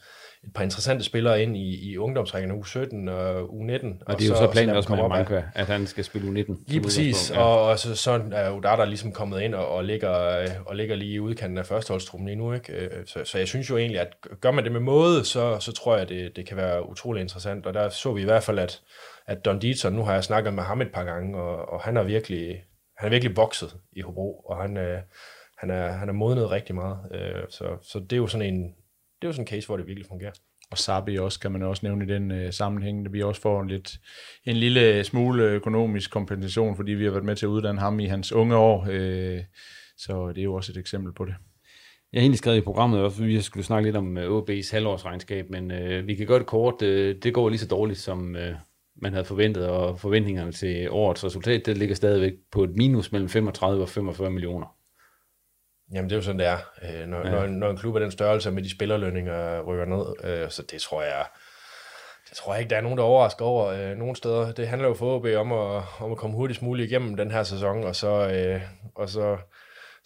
[0.46, 3.90] et par interessante spillere ind i, i ungdomsrækken u 17 og u 19.
[3.90, 6.28] Og, og det er jo så, så planen også med Mankva, at han skal spille
[6.28, 6.58] u 19.
[6.66, 7.40] Lige præcis, ja.
[7.40, 10.10] og, og så, så er Udata ligesom kommet ind og, og, ligger,
[10.66, 12.52] og ligger lige i udkanten af førsteholdstruppen lige nu.
[12.52, 12.72] Ikke?
[12.72, 15.72] Øh, så, så jeg synes jo egentlig, at gør man det med måde, så, så
[15.72, 17.66] tror jeg, det, det kan være utrolig interessant.
[17.66, 18.80] Og der så vi i hvert fald, at,
[19.26, 21.96] at Don Dieter, nu har jeg snakket med ham et par gange, og, og han
[21.96, 22.62] er virkelig
[22.96, 25.00] han er virkelig bokset i Hobro, og han, øh,
[25.56, 26.98] han, er, han er modnet rigtig meget.
[27.10, 28.74] Øh, så, så det er jo sådan en,
[29.24, 30.32] det er jo sådan en case, hvor det virkelig fungerer.
[30.70, 33.60] Og Sabi også, kan man også nævne i den øh, sammenhæng, at vi også får
[33.62, 33.98] en, lidt,
[34.44, 38.06] en lille smule økonomisk kompensation, fordi vi har været med til at uddanne ham i
[38.06, 38.86] hans unge år.
[38.90, 39.40] Øh,
[39.96, 41.34] så det er jo også et eksempel på det.
[42.12, 45.50] Jeg har egentlig skrevet i programmet, at vi skulle snakke lidt om OB's øh, halvårsregnskab,
[45.50, 46.82] men øh, vi kan gøre det kort.
[46.82, 48.54] Øh, det går lige så dårligt, som øh,
[49.02, 53.28] man havde forventet, og forventningerne til årets resultat, det ligger stadigvæk på et minus mellem
[53.28, 54.83] 35 og 45 millioner.
[55.92, 56.58] Jamen det er jo sådan, det er.
[56.82, 57.30] Øh, når, ja.
[57.30, 60.80] når, når en klub af den størrelse med de spillerlønninger rykker ned, øh, så det
[60.80, 61.24] tror jeg,
[62.30, 64.52] det tror jeg ikke, der er nogen, der overrasker over øh, nogen steder.
[64.52, 67.42] Det handler jo for OB om at, om at komme hurtigst muligt igennem den her
[67.42, 68.60] sæson, og så, øh,
[68.94, 69.36] og så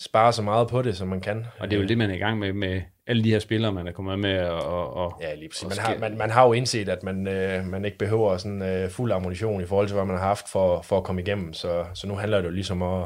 [0.01, 1.47] spare så meget på det, som man kan.
[1.59, 3.73] Og det er jo det, man er i gang med, med alle de her spillere,
[3.73, 4.41] man er kommet med.
[4.49, 5.69] Og, og, ja, lige præcis.
[5.69, 8.91] Man har, man, man har jo indset, at man, øh, man ikke behøver sådan øh,
[8.91, 11.53] fuld ammunition i forhold til, hvad man har haft for, for at komme igennem.
[11.53, 13.05] Så, så nu handler det jo ligesom at,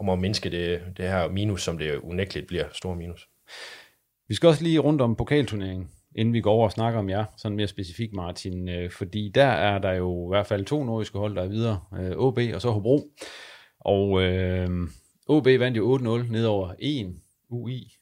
[0.00, 3.28] om at mindske det, det her minus, som det unægteligt bliver stor minus.
[4.28, 7.24] Vi skal også lige rundt om pokalturneringen, inden vi går over og snakker om jer,
[7.36, 11.18] sådan mere specifikt Martin, øh, fordi der er der jo i hvert fald to nordiske
[11.18, 13.10] hold, der er videre, øh, OB og så Hobro.
[13.80, 14.68] Og øh,
[15.28, 17.14] OB vandt jo 8-0 ned over 1
[17.50, 17.92] UI.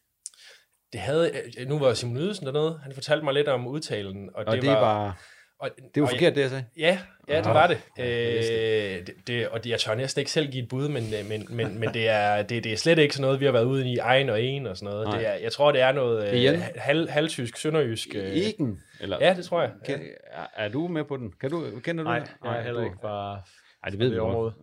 [0.92, 4.30] Det havde, øh, nu var Simon Ydelsen dernede, han fortalte mig lidt om udtalen.
[4.34, 5.20] Og, og det, det var, var
[5.58, 6.64] og, det var forkert, det jeg sagde.
[6.76, 6.98] Ja,
[7.28, 7.80] ja det var det.
[7.98, 11.28] Øh, det, det og det, jeg tør næsten ikke selv give et bud, men, øh,
[11.28, 13.64] men, men, men det, er, det, det er slet ikke sådan noget, vi har været
[13.64, 15.12] ude i egen og en og sådan noget.
[15.12, 18.08] Det er, jeg tror, det er noget øh, hal, halvtysk, sønderjysk.
[18.14, 18.24] Øh.
[18.24, 18.80] Egen?
[19.00, 19.18] Eller?
[19.20, 19.70] Ja, det tror jeg.
[19.86, 20.00] Kan,
[20.32, 21.32] er, er du med på den?
[21.40, 22.28] Kan du, kender du Nej, den?
[22.44, 22.96] Nej, heller ikke.
[23.02, 23.40] Bare
[23.84, 24.16] Nej, det ved vi.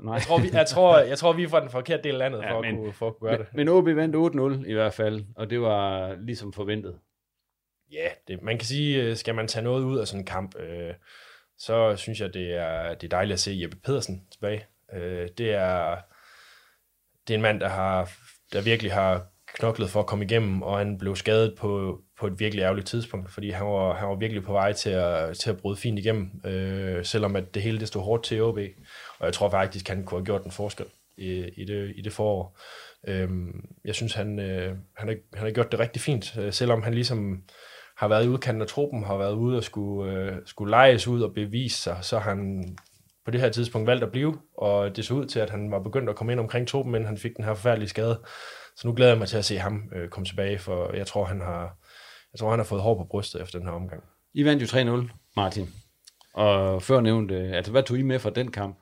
[0.05, 0.13] Nej.
[0.13, 2.39] Jeg, tror, vi, jeg, tror, jeg tror, vi er fra den forkerte del af landet
[2.39, 3.55] ja, for, men, at kunne, for at kunne gøre men, det.
[3.55, 6.95] Men OB vandt 8-0 i hvert fald, og det var ligesom forventet.
[7.91, 10.59] Ja, det, man kan sige, øh, skal man tage noget ud af sådan en kamp,
[10.59, 10.93] øh,
[11.57, 14.65] så synes jeg, det er, det er dejligt at se Jeppe Pedersen tilbage.
[14.93, 15.97] Øh, det, er,
[17.27, 18.11] det er en mand, der, har,
[18.53, 22.39] der virkelig har knoklet for at komme igennem, og han blev skadet på, på et
[22.39, 25.57] virkelig ærgerligt tidspunkt, fordi han var, han var virkelig på vej til at, til at
[25.57, 28.57] bryde fint igennem, øh, selvom at det hele det stod hårdt til OB.
[29.19, 30.85] Og jeg tror faktisk, han kunne have gjort en forskel
[31.17, 32.59] i, i, det, i det forår.
[33.07, 33.29] Øh,
[33.85, 36.93] jeg synes, han, øh, han, har, han har gjort det rigtig fint, øh, selvom han
[36.93, 37.43] ligesom
[38.02, 41.22] har været i udkanten af truppen, har været ude og skulle, øh, skulle lejes ud
[41.22, 42.64] og bevise sig, så han
[43.26, 45.80] på det her tidspunkt valgt at blive, og det så ud til, at han var
[45.80, 48.20] begyndt at komme ind omkring truppen, men han fik den her forfærdelige skade.
[48.76, 51.26] Så nu glæder jeg mig til at se ham øh, komme tilbage, for jeg tror,
[51.26, 51.78] han har,
[52.34, 54.04] jeg tror, han har fået hår på brystet efter den her omgang.
[54.34, 55.70] I vandt jo 3-0, Martin.
[56.34, 58.78] Og før nævnte, altså hvad tog I med fra den kamp?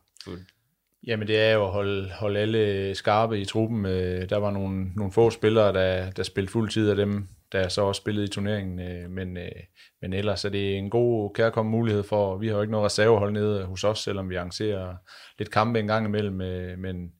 [1.07, 3.85] Jamen det er jo at holde, holde alle skarpe i truppen.
[3.85, 7.67] Øh, der var nogle, nogle få spillere, der, der spillede fuld tid af dem, der
[7.67, 8.79] så også spillede i turneringen.
[8.79, 9.51] Øh, men, øh,
[10.01, 13.31] men ellers er det en god kærkommende mulighed for, vi har jo ikke noget reservehold
[13.31, 14.95] nede hos os, selvom vi arrangerer
[15.39, 16.35] lidt kampe en gang imellem.
[16.79, 17.11] Men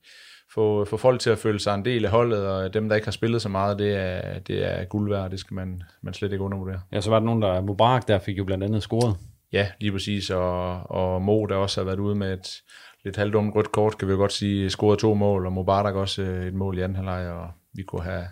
[0.53, 3.07] få, få folk til at føle sig en del af holdet, og dem, der ikke
[3.07, 6.31] har spillet så meget, det er, det er guld værd, det skal man, man slet
[6.31, 6.81] ikke undervurdere.
[6.91, 9.15] Ja, så var der nogen, der Mubarak, der fik jo blandt andet scoret.
[9.51, 12.61] Ja, lige præcis, og, og Mo, der også har været ude med et
[13.03, 16.47] lidt halvdumt rødt kort, kan vi godt sige, scoret to mål, og Mubarak også øh,
[16.47, 18.25] et mål i anden halvleg, og vi kunne have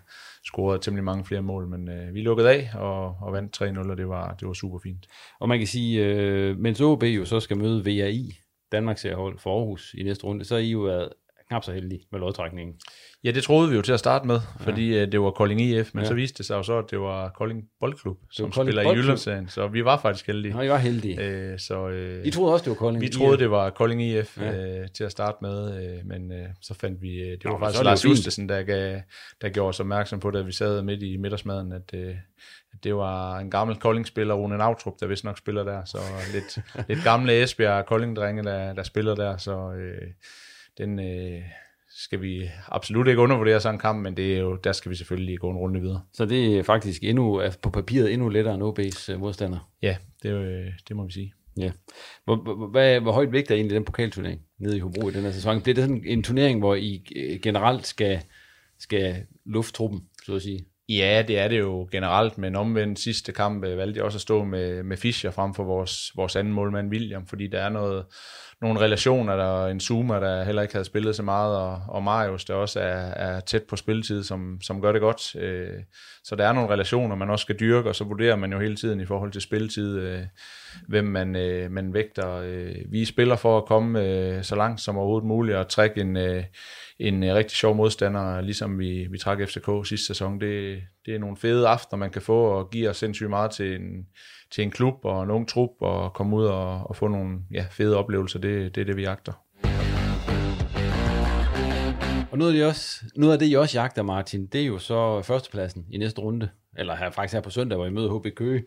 [0.47, 3.97] scoret temmelig mange flere mål, men øh, vi lukkede af og, og vandt 3-0, og
[3.97, 5.07] det var, det var super fint.
[5.39, 8.39] Og man kan sige, øh, mens OB jo så skal møde VAI,
[8.71, 11.09] Danmarks hold for Aarhus i næste runde, så har I jo været
[11.47, 12.75] knap så heldig med lodtrækningen.
[13.23, 15.01] Ja, det troede vi jo til at starte med, fordi ja.
[15.01, 16.07] Øh, det var Kolding IF, men ja.
[16.07, 18.97] så viste det sig jo så, at det var Kolding Boldklub, som Kolding spiller Boldklub.
[18.97, 20.53] i Jyllandsserien, så vi var faktisk heldige.
[20.53, 21.21] Nå, I var heldige.
[21.21, 24.37] Øh, så, øh, I troede også, det var Kolding Vi troede, det var Kolding IF
[24.37, 24.79] ja.
[24.79, 27.59] øh, til at starte med, øh, men øh, så fandt vi, øh, det var Nå,
[27.59, 29.01] faktisk Lars Justesen, der, gav,
[29.41, 32.15] der gjorde os opmærksom på det, at vi sad midt i middagsmaden, at, øh,
[32.73, 35.97] at det var en gammel Kolding-spiller, Rune Nautrup, der vist nok spiller der, så
[36.33, 36.57] lidt,
[36.89, 40.07] lidt gamle Esbjerg Kolding-drenge, der, der spiller der, så øh,
[40.77, 40.99] den...
[40.99, 41.41] Øh,
[41.89, 44.95] skal vi absolut ikke undervurdere sådan en kamp, men det er jo, der skal vi
[44.95, 46.01] selvfølgelig gå en runde videre.
[46.13, 49.71] Så det er faktisk endnu, på papiret endnu lettere end OB's øh, modstander?
[49.81, 51.33] Ja, det, øh, det må vi sige.
[51.57, 51.71] Ja.
[52.25, 55.23] Hvor, hvor, hvor, hvor højt vægt er egentlig den pokalturnering nede i Hobro i den
[55.23, 55.61] her sæson?
[55.61, 58.21] Bliver det sådan en turnering, hvor I øh, generelt skal,
[58.79, 60.65] skal lufte truppen, så at sige?
[60.89, 64.21] Ja, det er det jo generelt, men omvendt sidste kamp øh, valgte jeg også at
[64.21, 68.05] stå med, med Fischer frem for vores, vores anden målmand William, fordi der er noget,
[68.61, 72.45] nogle relationer, der en Zuma, der heller ikke havde spillet så meget, og, og Marius,
[72.45, 75.35] der også er, er tæt på spilletid, som, som gør det godt.
[75.35, 75.79] Øh,
[76.23, 78.75] så der er nogle relationer, man også skal dyrke, og så vurderer man jo hele
[78.75, 80.21] tiden i forhold til spilletid, øh,
[80.87, 82.35] hvem man, øh, man vægter.
[82.35, 86.17] Øh, vi spiller for at komme øh, så langt som overhovedet muligt, og trække en,
[86.99, 90.41] en øh, rigtig sjov modstander, ligesom vi, vi trak FCK sidste sæson.
[90.41, 94.07] Det, det er nogle fede aftener, man kan få, og giver sindssygt meget til en,
[94.51, 97.65] til en klub og en ung trup, og komme ud og, og få nogle ja,
[97.71, 98.39] fede oplevelser.
[98.39, 99.33] Det, det er det, vi jagter.
[102.31, 104.77] Og noget af, det også, noget af det, I også jagter, Martin, det er jo
[104.77, 106.49] så førstepladsen i næste runde.
[106.77, 108.63] Eller her, faktisk her på søndag, hvor I møder HB Køge.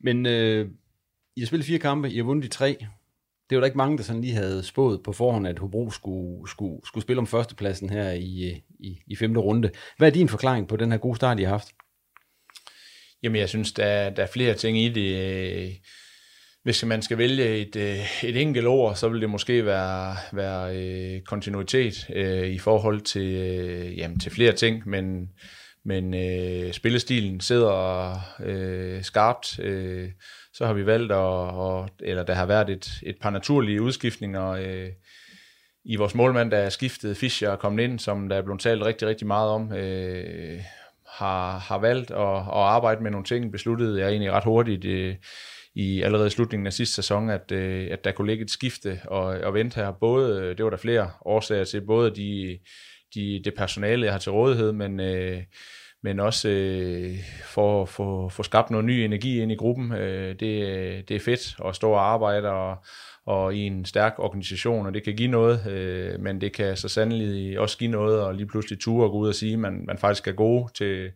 [0.00, 0.68] Men øh,
[1.36, 2.86] I har spillet fire kampe, I har vundet de tre.
[3.50, 6.50] Det var der ikke mange, der sådan lige havde spået på forhånd, at Hobro skulle,
[6.50, 9.70] skulle, skulle spille om førstepladsen her i, i, i femte runde.
[9.98, 11.68] Hvad er din forklaring på den her gode start, I har haft?
[13.22, 15.76] Jamen, jeg synes, der, der er flere ting i det.
[16.62, 17.76] Hvis man skal vælge et,
[18.22, 23.34] et enkelt ord, så vil det måske være, være øh, kontinuitet øh, i forhold til,
[23.34, 25.28] øh, jamen, til flere ting, men,
[25.84, 29.58] men øh, spillestilen sidder øh, skarpt.
[29.58, 30.08] Øh,
[30.58, 34.48] så har vi valgt, at, og, eller der har været et, et par naturlige udskiftninger
[34.48, 34.88] øh,
[35.84, 38.84] i vores målmand, der er skiftet Fischer og kommet ind, som der er blevet talt
[38.84, 39.72] rigtig, rigtig meget om.
[39.72, 40.60] Øh,
[41.08, 45.14] har, har valgt at, at arbejde med nogle ting, besluttede jeg egentlig ret hurtigt øh,
[45.74, 49.24] i allerede slutningen af sidste sæson, at, øh, at der kunne ligge et skifte og,
[49.24, 49.92] og vente her.
[49.92, 52.58] Både, det var der flere årsager til, både de,
[53.14, 55.42] de, det personale, jeg har til rådighed, men, øh,
[56.02, 59.92] men også øh, for at få, få skabt noget ny energi ind i gruppen.
[59.92, 62.76] Øh, det, øh, det er fedt at stå og arbejde og,
[63.28, 66.88] og i en stærk organisation, og det kan give noget, øh, men det kan så
[66.88, 69.84] sandelig også give noget, og lige pludselig ture og gå ud og sige, at man,
[69.86, 71.10] man faktisk er god til,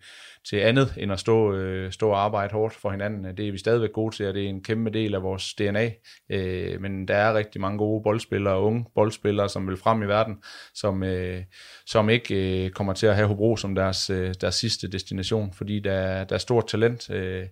[0.48, 3.36] til andet, end at stå, øh, stå og arbejde hårdt for hinanden.
[3.36, 5.90] Det er vi stadigvæk gode til, og det er en kæmpe del af vores DNA.
[6.30, 10.36] Øh, men der er rigtig mange gode boldspillere, unge boldspillere, som vil frem i verden,
[10.74, 11.42] som, øh,
[11.86, 15.80] som ikke øh, kommer til at have Hobro som deres, øh, deres sidste destination, fordi
[15.80, 17.10] der, der er stort talent.
[17.10, 17.46] Øh,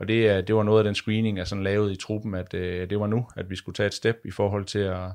[0.00, 2.90] og det, det var noget af den screening, jeg sådan lavede i truppen, at øh,
[2.90, 5.10] det var nu, at vi skulle tage et step i forhold til at,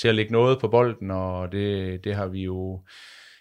[0.00, 2.80] til at lægge noget på bolden, og det, det har vi jo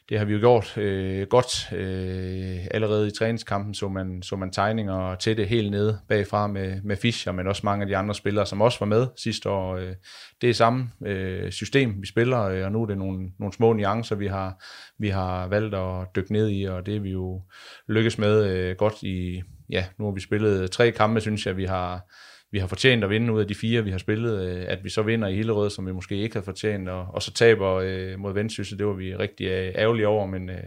[0.09, 4.51] det har vi jo gjort øh, godt øh, allerede i træningskampen, så man, så man
[4.51, 8.15] tegninger til det helt nede bagfra med, med Fischer, men også mange af de andre
[8.15, 9.75] spillere, som også var med sidste år.
[9.75, 9.93] Øh,
[10.41, 13.73] det er samme øh, system, vi spiller, øh, og nu er det nogle, nogle små
[13.73, 14.63] nuancer, vi har,
[14.99, 17.41] vi har valgt at dykke ned i, og det er vi jo
[17.87, 21.65] lykkes med øh, godt i, ja, nu har vi spillet tre kampe, synes jeg, vi
[21.65, 22.07] har
[22.51, 24.89] vi har fortjent at vinde ud af de fire, vi har spillet, øh, at vi
[24.89, 28.19] så vinder i Hillerød, som vi måske ikke har fortjent, og, og så taber øh,
[28.19, 30.63] mod Vendsyssel, det var vi rigtig øh, ærgerlige over, men, øh,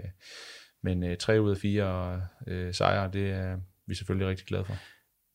[0.83, 4.75] men øh, tre ud af fire øh, sejre, det er vi selvfølgelig rigtig glade for.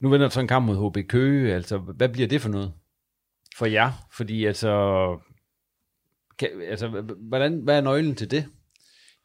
[0.02, 2.74] Nu vender sådan en kamp mod HB Køge, altså hvad bliver det for noget
[3.58, 3.92] for jer?
[4.18, 4.72] Fordi altså,
[6.40, 6.88] kan, altså
[7.30, 8.46] hvordan, hvad er nøglen til det?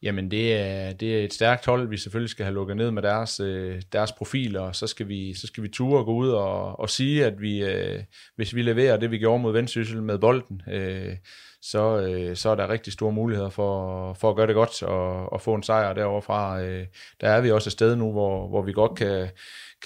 [0.03, 3.03] Jamen det er, det er et stærkt hold, vi selvfølgelig skal have lukket ned med
[3.03, 6.29] deres, øh, deres profiler, og så skal vi, så skal vi ture og gå ud
[6.29, 8.03] og, og sige, at vi, øh,
[8.37, 11.17] hvis vi leverer det, vi gjorde mod Vendsyssel med bolden, øh,
[11.63, 15.33] så, øh, så er der rigtig store muligheder for, for at gøre det godt og,
[15.33, 16.61] og få en sejr derovre fra.
[16.63, 16.87] Øh,
[17.21, 19.29] der er vi også et sted nu, hvor, hvor vi godt kan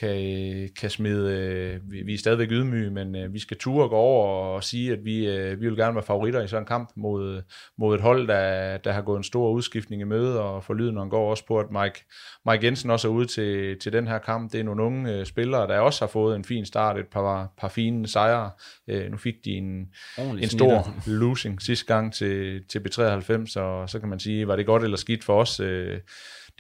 [0.01, 3.97] kan, kan smide, øh, vi, er stadigvæk ydmyge, men øh, vi skal ture og gå
[3.97, 6.91] over og sige, at vi, øh, vi vil gerne være favoritter i sådan en kamp
[6.97, 7.43] mod,
[7.79, 11.11] mod et hold, der, der har gået en stor udskiftning i møde, og for lyden
[11.11, 12.05] går også på, at Mike,
[12.51, 14.53] Mike Jensen også er ude til, til den her kamp.
[14.53, 17.53] Det er nogle unge øh, spillere, der også har fået en fin start, et par,
[17.59, 18.51] par fine sejre.
[18.89, 19.89] Øh, nu fik de en,
[20.19, 24.67] en stor losing sidste gang til, til B93, og så kan man sige, var det
[24.67, 25.61] godt eller skidt for os?
[25.61, 25.99] Øh,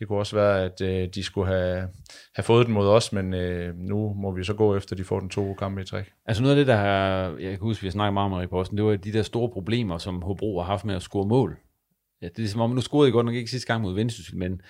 [0.02, 1.88] det kunne også være, at øh, de skulle have,
[2.34, 5.04] have fået den mod os, men øh, nu må vi så gå efter, at de
[5.04, 6.10] får den to kampe i træk.
[6.26, 8.46] Altså noget af det, der har, jeg kan huske, vi har snakket meget om i
[8.46, 11.58] posten, det var de der store problemer, som Hobro har haft med at score mål.
[12.22, 14.38] Ja, det er som om, nu scorede I godt nok ikke sidste gang mod Vendsyssel,
[14.38, 14.60] men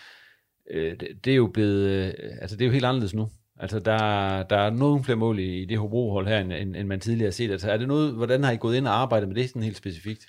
[0.70, 3.28] øh, det, det, er jo blevet, øh, altså det er jo helt anderledes nu.
[3.58, 3.98] Altså, der,
[4.42, 7.26] der er nogle flere mål i, i det Hobro-hold her, end, end, end man tidligere
[7.26, 7.50] har set.
[7.50, 9.76] Altså, er det noget, hvordan har I gået ind og arbejdet med det sådan helt
[9.76, 10.26] specifikt?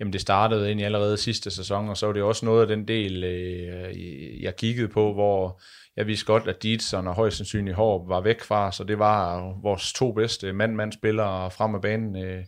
[0.00, 2.88] Jamen det startede egentlig allerede sidste sæson, og så var det også noget af den
[2.88, 5.60] del, øh, jeg kiggede på, hvor
[5.96, 9.52] jeg vidste godt, at Dietzen og højst sandsynligt Håb var væk fra, så det var
[9.62, 12.24] vores to bedste mand-mand-spillere frem af banen.
[12.24, 12.44] Øh,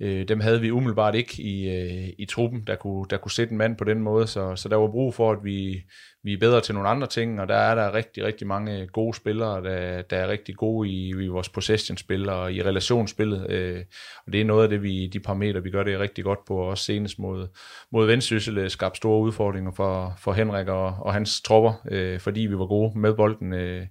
[0.00, 3.52] øh, dem havde vi umiddelbart ikke i, øh, i truppen, der kunne, der kunne sætte
[3.52, 5.82] en mand på den måde, så, så der var brug for, at vi,
[6.22, 9.14] vi er bedre til nogle andre ting, og der er der rigtig, rigtig mange gode
[9.14, 13.84] spillere, der, der er rigtig gode i, i vores possession-spil og i relationsspillet, øh,
[14.26, 16.56] og det er noget af det, vi, de parametre, vi gør det rigtig godt på,
[16.56, 17.48] og også senest mod,
[17.92, 22.40] mod Vendsyssel øh, skabte store udfordringer for, for Henrik og, og hans tropper, øh, fordi
[22.40, 23.86] vi var gode med bolden, øh,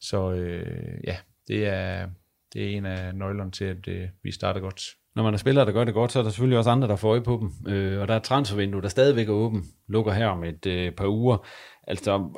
[0.00, 1.16] så øh, ja,
[1.48, 2.08] det er,
[2.52, 4.82] det er en af nøglerne til, at øh, vi starter godt.
[5.16, 6.96] Når man er spiller, der gør det godt, så er der selvfølgelig også andre, der
[6.96, 7.72] får øje på dem.
[7.74, 9.64] Øh, og der er et transfervindue, der stadigvæk er åben.
[9.88, 11.46] Lukker her om et øh, par uger.
[11.86, 12.28] Altså,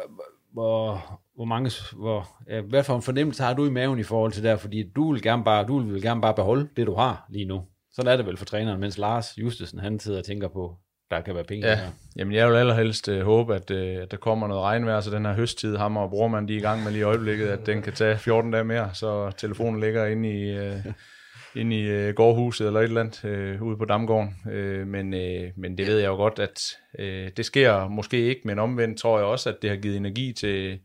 [0.53, 1.05] hvor,
[1.37, 4.43] hvor mange, hvor, ja, hvad for en fornemmelse har du i maven i forhold til
[4.43, 7.45] det Fordi du vil gerne bare, du vil gerne bare beholde det, du har lige
[7.45, 7.63] nu.
[7.93, 10.77] Sådan er det vel for træneren, mens Lars Justesen, han sidder og tænker på,
[11.11, 11.75] der kan være penge ja.
[11.75, 11.89] her.
[12.17, 15.35] Jamen, jeg vil allerhelst uh, håbe, at, at der kommer noget regnvejr, så den her
[15.35, 17.93] høsttid, ham og brormand, de er i gang med lige i øjeblikket, at den kan
[17.93, 20.85] tage 14 dage mere, så telefonen ligger inde i, uh,
[21.59, 24.37] ind i øh, gårdhuset eller et eller andet øh, ude på Damgården.
[24.53, 26.61] Øh, men, øh, men det ved jeg jo godt, at
[26.99, 30.33] øh, det sker måske ikke, men omvendt tror jeg også, at det har givet energi
[30.33, 30.79] til,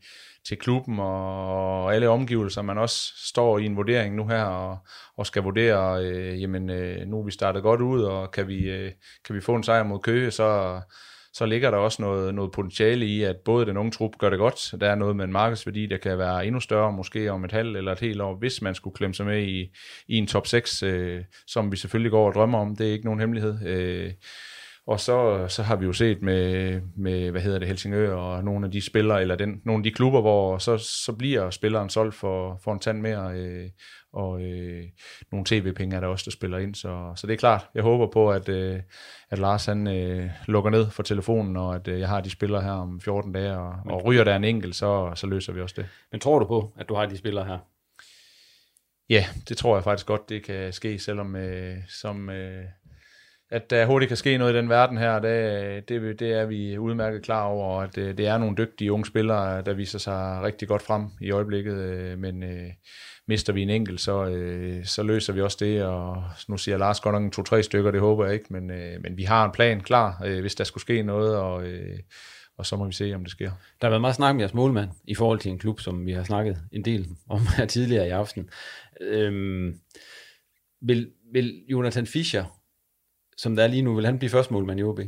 [0.48, 2.62] til klubben og alle omgivelser.
[2.62, 4.78] Man også står i en vurdering nu her og,
[5.16, 8.70] og skal vurdere, øh, jamen øh, nu er vi startet godt ud, og kan vi,
[8.70, 8.92] øh,
[9.24, 10.80] kan vi få en sejr mod Køge, så,
[11.34, 14.38] så ligger der også noget, noget potentiale i, at både den unge trup gør det
[14.38, 17.52] godt, der er noget med en markedsværdi, der kan være endnu større, måske om et
[17.52, 19.76] halvt eller et helt år, hvis man skulle klemme sig med i,
[20.08, 22.76] i en top 6, øh, som vi selvfølgelig går og drømmer om.
[22.76, 23.66] Det er ikke nogen hemmelighed.
[23.66, 24.12] Øh,
[24.86, 28.66] og så, så har vi jo set med, med, hvad hedder det, Helsingør og nogle
[28.66, 32.14] af de spillere, eller den, nogle af de klubber, hvor så, så bliver spilleren solgt
[32.14, 33.70] for, for en tand mere, øh,
[34.14, 34.84] og øh,
[35.32, 36.74] nogle tv-penge er der også, der spiller ind.
[36.74, 38.80] Så, så det er klart, jeg håber på, at, øh,
[39.30, 42.62] at Lars han øh, lukker ned for telefonen, og at øh, jeg har de spillere
[42.62, 45.74] her om 14 dage, og, og ryger der en enkelt, så, så løser vi også
[45.78, 45.86] det.
[46.10, 47.58] Men tror du på, at du har de spillere her?
[49.08, 52.30] Ja, det tror jeg faktisk godt, det kan ske, selvom øh, som...
[52.30, 52.64] Øh,
[53.50, 56.78] at der hurtigt kan ske noget i den verden her, det, det, det er vi
[56.78, 60.42] udmærket klar over, og at det, det er nogle dygtige unge spillere, der viser sig
[60.42, 62.70] rigtig godt frem i øjeblikket, øh, men øh,
[63.28, 67.00] mister vi en enkelt, så, øh, så løser vi også det, og nu siger Lars
[67.00, 69.52] godt nok en to-tre stykker, det håber jeg ikke, men, øh, men vi har en
[69.52, 71.98] plan klar, øh, hvis der skulle ske noget, og, øh,
[72.58, 73.50] og så må vi se, om det sker.
[73.80, 76.12] Der har været meget snak med jeres målmand i forhold til en klub, som vi
[76.12, 78.48] har snakket en del om her tidligere i aften.
[79.00, 79.74] Øhm,
[80.80, 82.44] vil, vil Jonathan Fischer
[83.36, 85.00] som der er lige nu, vil han blive første målmand i OB?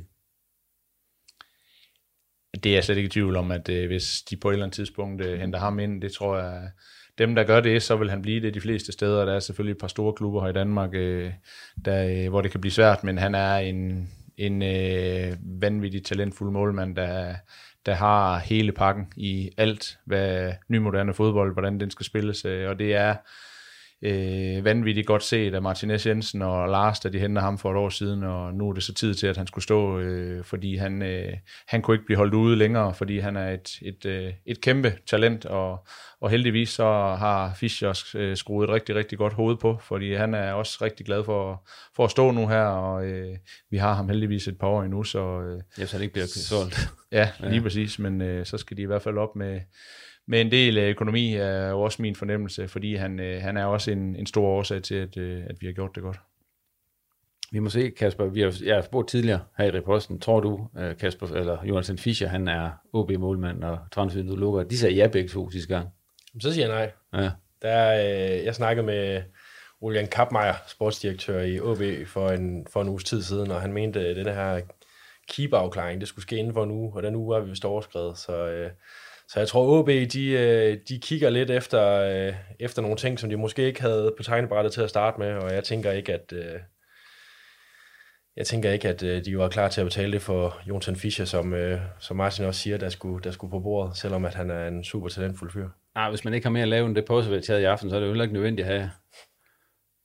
[2.62, 4.64] Det er jeg slet ikke i tvivl om, at øh, hvis de på et eller
[4.64, 6.70] andet tidspunkt øh, henter ham ind, det tror jeg,
[7.18, 9.24] dem der gør det, så vil han blive det de fleste steder.
[9.24, 11.32] Der er selvfølgelig et par store klubber her i Danmark, øh,
[11.84, 16.50] der, øh, hvor det kan blive svært, men han er en, en øh, vanvittig talentfuld
[16.50, 17.34] målmand, der,
[17.86, 22.78] der har hele pakken i alt, hvad nymoderne fodbold, hvordan den skal spilles, øh, og
[22.78, 23.14] det er
[24.02, 27.76] øh, vanvittigt godt set af Martinez Jensen og Lars, da de hentede ham for et
[27.76, 30.76] år siden, og nu er det så tid til, at han skulle stå, øh, fordi
[30.76, 31.32] han, øh,
[31.68, 34.92] han kunne ikke blive holdt ude længere, fordi han er et, et, øh, et kæmpe
[35.06, 35.86] talent, og,
[36.20, 36.84] og heldigvis så
[37.18, 41.06] har Fischer øh, skruet et rigtig, rigtig godt hoved på, fordi han er også rigtig
[41.06, 43.36] glad for, for at stå nu her, og øh,
[43.70, 45.40] vi har ham heldigvis et par år endnu, så...
[45.40, 46.88] Øh, ja, så han ikke bliver solgt.
[47.12, 47.62] Ja, lige ja.
[47.62, 49.60] præcis, men øh, så skal de i hvert fald op med
[50.26, 53.64] med en del af økonomi er jo også min fornemmelse, fordi han, øh, han er
[53.64, 56.20] også en, en stor årsag til, at, øh, at vi har gjort det godt.
[57.52, 60.68] Vi må se, Kasper, vi har, jeg har spurgt tidligere her i reposten, tror du,
[60.78, 65.28] øh, Kasper, eller Jonathan Fischer, han er OB-målmand, og transfervinduet lukker, de sagde ja begge
[65.28, 65.88] to sidste gang.
[66.40, 66.76] Så siger jeg
[67.12, 67.22] nej.
[67.22, 67.30] Ja.
[67.62, 69.22] Der, øh, jeg snakkede med
[69.82, 74.00] Julian Kappmeier, sportsdirektør i OB, for en, for en uges tid siden, og han mente,
[74.00, 74.60] at den her
[75.28, 78.18] keeper-afklaring, det skulle ske inden for en uge, og den uge er vi vist overskrevet,
[78.18, 78.70] så øh,
[79.28, 83.30] så jeg tror, OB, de, øh, de kigger lidt efter, øh, efter nogle ting, som
[83.30, 86.32] de måske ikke havde på tegnebrættet til at starte med, og jeg tænker ikke, at...
[86.32, 86.60] Øh,
[88.36, 91.54] jeg tænker ikke, at de var klar til at betale det for Jonathan Fischer, som,
[91.98, 94.84] som Martin også siger, der skulle, der skulle på bordet, selvom at han er en
[94.84, 95.68] super talentfuld fyr.
[95.94, 98.00] Nej, hvis man ikke har mere at lave end det påskevalget i aften, så er
[98.00, 98.90] det jo ikke nødvendigt at have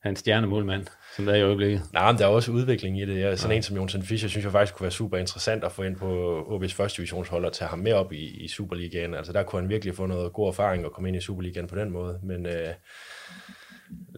[0.02, 1.82] hans stjernemålmand som der er i øjeblikket.
[1.94, 3.20] Nej, men der er også udvikling i det.
[3.20, 3.58] Ja, sådan ja.
[3.58, 6.40] en som Jonathan Fischer, synes jeg faktisk kunne være super interessant at få ind på
[6.42, 9.14] OB's første divisionshold og tage ham med op i, i Superligaen.
[9.14, 11.76] Altså der kunne han virkelig få noget god erfaring og komme ind i Superligaen på
[11.76, 12.20] den måde.
[12.24, 12.74] Men øh,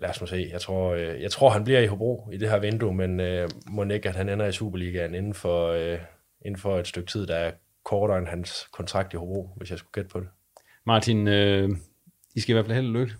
[0.01, 0.49] lad os nu se.
[0.51, 3.49] Jeg tror, øh, jeg tror, han bliver i Hobro i det her vindue, men øh,
[3.67, 5.99] må ikke, at han ender i Superligaen inden for, øh,
[6.45, 7.51] inden for et stykke tid, der er
[7.85, 10.27] kortere end hans kontrakt i Hobro, hvis jeg skulle gætte på det.
[10.85, 11.69] Martin, øh,
[12.35, 13.13] I skal i hvert fald held og lykke.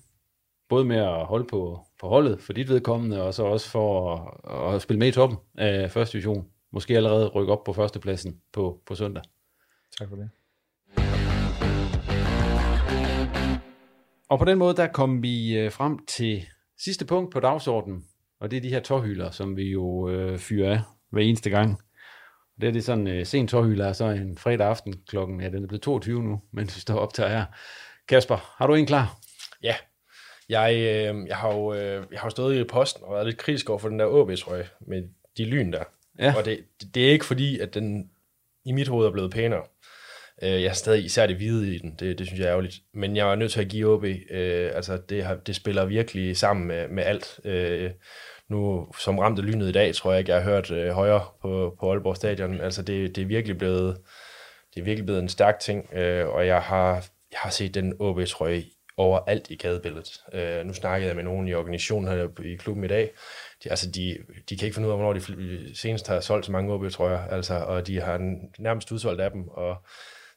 [0.70, 4.16] Både med at holde på for holdet, for dit vedkommende, og så også for
[4.48, 6.46] at, at spille med i toppen af første division.
[6.72, 9.24] Måske allerede rykke op på førstepladsen på, på søndag.
[9.98, 10.30] Tak for det.
[14.30, 16.46] Og på den måde, der kom vi øh, frem til
[16.84, 18.04] sidste punkt på dagsordenen.
[18.40, 20.82] og det er de her tårhylder, som vi jo øh, fyrer af
[21.12, 21.82] hver eneste gang.
[22.62, 25.64] Det er det sådan, øh, sen tårhylder er så en fredag aften klokken, ja, den
[25.64, 27.46] er blevet 22 nu, mens vi står op til her.
[28.08, 29.18] Kasper, har du en klar?
[29.64, 29.76] Ja,
[30.50, 33.38] jeg, øh, jeg, har jo, øh, jeg har jo stået i posten og været lidt
[33.38, 35.04] kritisk over for den der AB-trøje med
[35.38, 35.84] de lyn der.
[36.20, 36.34] Ja.
[36.38, 36.60] Og det,
[36.94, 38.10] det er ikke fordi, at den
[38.66, 39.64] i mit hoved er blevet pænere.
[40.44, 42.76] Øh, jeg har stadig især det hvide i den, det, det synes jeg er ærgerligt.
[42.94, 46.38] Men jeg er nødt til at give OB, øh, altså det, har, det spiller virkelig
[46.38, 47.40] sammen med, med alt.
[47.44, 47.92] Øh,
[48.50, 51.26] nu som ramt af lynet i dag, tror jeg ikke, jeg har hørt øh, højere
[51.42, 52.62] på, på Aalborg Stadion.
[52.62, 53.98] Altså det, det er virkelig blevet
[54.74, 56.94] det er virkelig blevet en stærk ting, øh, og jeg har,
[57.32, 58.64] jeg har set den OB-trøje
[58.98, 60.22] overalt i gadebilledet.
[60.34, 63.12] Øh, nu snakkede jeg med nogen i organisationen her i klubben i dag.
[63.64, 64.18] De, altså de,
[64.50, 67.54] de kan ikke finde ud af, hvornår de senest har solgt så mange OB-trøjer, altså,
[67.54, 69.48] og de har nærmest udsolgt af dem.
[69.48, 69.78] Og,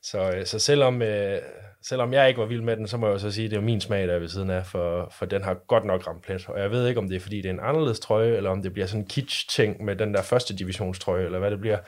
[0.02, 1.38] så, øh, så selvom, øh,
[1.82, 3.56] selvom jeg ikke var vild med den, så må jeg jo så sige, at det
[3.56, 6.22] er min smag, der er ved siden af, for, for den har godt nok ramt
[6.22, 6.48] plet.
[6.48, 8.62] Og jeg ved ikke, om det er, fordi det er en anderledes trøje, eller om
[8.62, 11.78] det bliver sådan en kitsch-ting med den der første divisionstrøje, eller hvad det bliver.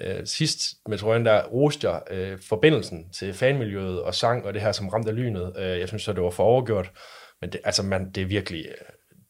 [0.00, 4.62] Øh, sidst med trøjen, der roste jeg øh, forbindelsen til fanmiljøet og sang, og det
[4.62, 5.52] her som ramte af lynet.
[5.58, 6.90] Øh, jeg synes så, det var for overgjort.
[7.40, 8.86] Men det, altså, man, det er virkelig, øh,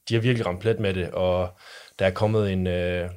[0.09, 1.59] de har virkelig ramt plet med det, og
[1.99, 2.67] der er kommet en...
[2.67, 3.11] Øh,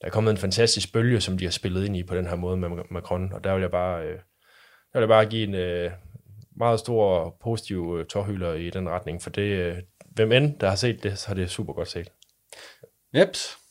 [0.00, 2.36] der er kommet en fantastisk bølge, som de har spillet ind i på den her
[2.36, 4.18] måde med Macron, og der vil jeg bare, øh,
[4.92, 5.90] der vil jeg bare give en øh,
[6.56, 9.76] meget stor positiv øh, tårhylder i den retning, for det, øh,
[10.10, 12.08] hvem end der har set det, så har det super godt set.
[13.14, 13.61] Jeps.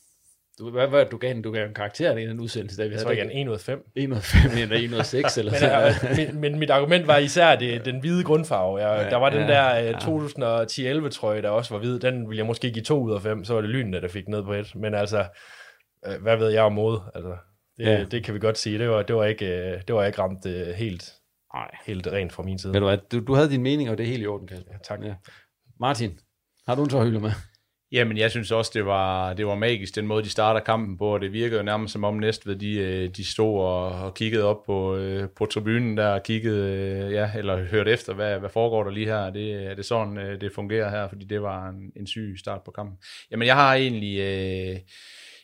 [0.62, 1.42] Du, hvad var du gav den?
[1.42, 3.50] Du gav en karakter i den udsendelse, da vi jeg havde tror ikke, en 1
[3.50, 3.84] ud af 5.
[3.96, 6.60] 1 ud af 5, eller 1 ud af 6, eller men, sådan øh, men, men,
[6.60, 8.78] mit argument var især det, den hvide grundfarve.
[8.78, 9.90] Jeg, Ja, der var den ja, der
[10.96, 12.00] øh, 2010-11 trøje, der også var hvid.
[12.00, 14.28] Den ville jeg måske give 2 ud af 5, så var det lynene, der fik
[14.28, 14.76] ned på et.
[14.76, 15.26] Men altså,
[16.08, 17.02] øh, hvad ved jeg om mode?
[17.16, 17.36] Altså,
[17.78, 18.04] det, Ja.
[18.04, 18.80] det kan vi godt sige.
[18.80, 20.46] Det var, det var, ikke, øh, det var ikke ramt
[20.76, 21.14] helt,
[21.54, 21.72] Nej.
[21.86, 22.74] helt rent fra min side.
[22.74, 24.72] Ved du hvad, du, du havde din mening, og det er helt i orden, Kasper.
[24.72, 25.00] Ja, tak.
[25.04, 25.14] Ja.
[25.80, 26.20] Martin,
[26.68, 27.32] har du en tårhylder med?
[27.92, 31.14] Jamen, jeg synes også, det var, det var magisk, den måde, de starter kampen på,
[31.14, 34.44] og det virkede jo nærmest som om Næstved, de, øh, de stod og, og kiggede
[34.44, 38.50] op på, øh, på tribunen der, og kiggede, øh, ja, eller hørte efter, hvad, hvad
[38.50, 41.92] foregår der lige her, det, er det sådan, det fungerer her, fordi det var en,
[41.96, 42.98] en syg start på kampen.
[43.32, 44.80] Jamen, jeg har egentlig øh,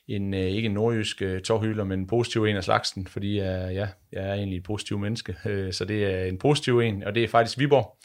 [0.08, 4.34] en, ikke en nordjysk tårhylder, men en positiv en af slagsen, fordi ja, jeg er
[4.34, 5.36] egentlig et positivt menneske,
[5.78, 7.98] så det er en positiv en, og det er faktisk Viborg.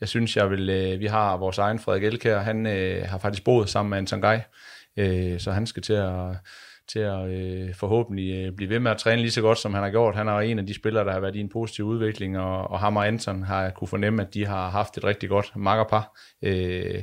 [0.00, 3.44] Jeg synes, jeg vil, øh, vi har vores egen Frederik Elkær, han øh, har faktisk
[3.44, 4.36] boet sammen med Anton Guy,
[4.96, 6.36] øh, så han skal til at,
[6.88, 9.82] til at øh, forhåbentlig øh, blive ved med at træne lige så godt, som han
[9.82, 10.16] har gjort.
[10.16, 12.80] Han er en af de spillere, der har været i en positiv udvikling, og, og
[12.80, 16.18] ham og Anton har jeg kunne fornemme, at de har haft et rigtig godt makkerpar.
[16.42, 17.02] Øh,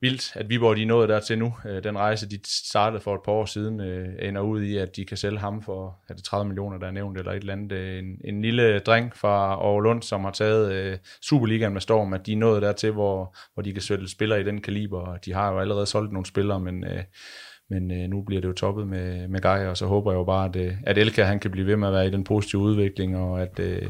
[0.00, 1.54] vildt, at Viborg de er nået dertil nu.
[1.66, 4.96] Øh, den rejse, de startede for et par år siden, øh, ender ud i, at
[4.96, 7.52] de kan sælge ham for er det 30 millioner, der er nævnt, eller et eller
[7.52, 7.72] andet.
[7.72, 12.32] Øh, en, en lille dreng fra Aarhus som har taget Superligaen med storm, at de
[12.32, 15.16] er nået dertil, hvor, hvor de kan sælge spillere i den kaliber.
[15.16, 17.02] De har jo allerede solgt nogle spillere, men, øh,
[17.70, 20.24] men øh, nu bliver det jo toppet med, med Guy, og så håber jeg jo
[20.24, 22.62] bare, at, øh, at Elka han kan blive ved med at være i den positive
[22.62, 23.82] udvikling, og at, øh,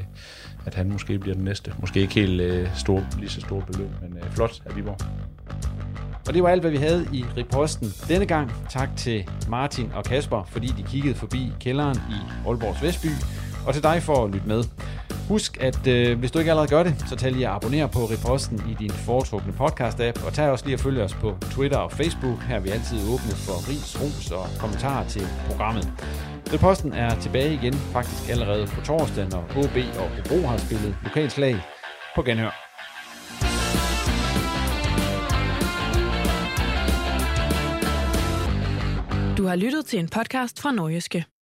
[0.66, 1.72] at han måske bliver den næste.
[1.80, 4.96] Måske ikke helt øh, stor, lige så stort beløb, men øh, flot af Viborg.
[6.28, 8.52] Og det var alt, hvad vi havde i reposten denne gang.
[8.70, 13.08] Tak til Martin og Kasper, fordi de kiggede forbi kælderen i Aalborgs Vestby,
[13.68, 14.64] og til dig for at lytte med.
[15.28, 17.98] Husk, at øh, hvis du ikke allerede gør det, så tag lige at abonnere på
[17.98, 21.92] Riposten i din foretrukne podcast-app, og tag også lige at følge os på Twitter og
[21.92, 22.38] Facebook.
[22.38, 25.92] Her er vi altid åbne for ris, ros og kommentarer til programmet.
[26.52, 31.56] Riposten er tilbage igen faktisk allerede på torsdag, når HB og Hobro har spillet lokalslag
[32.14, 32.52] på genhør.
[39.38, 41.37] Du har lyttet til en podcast fra Norgeske.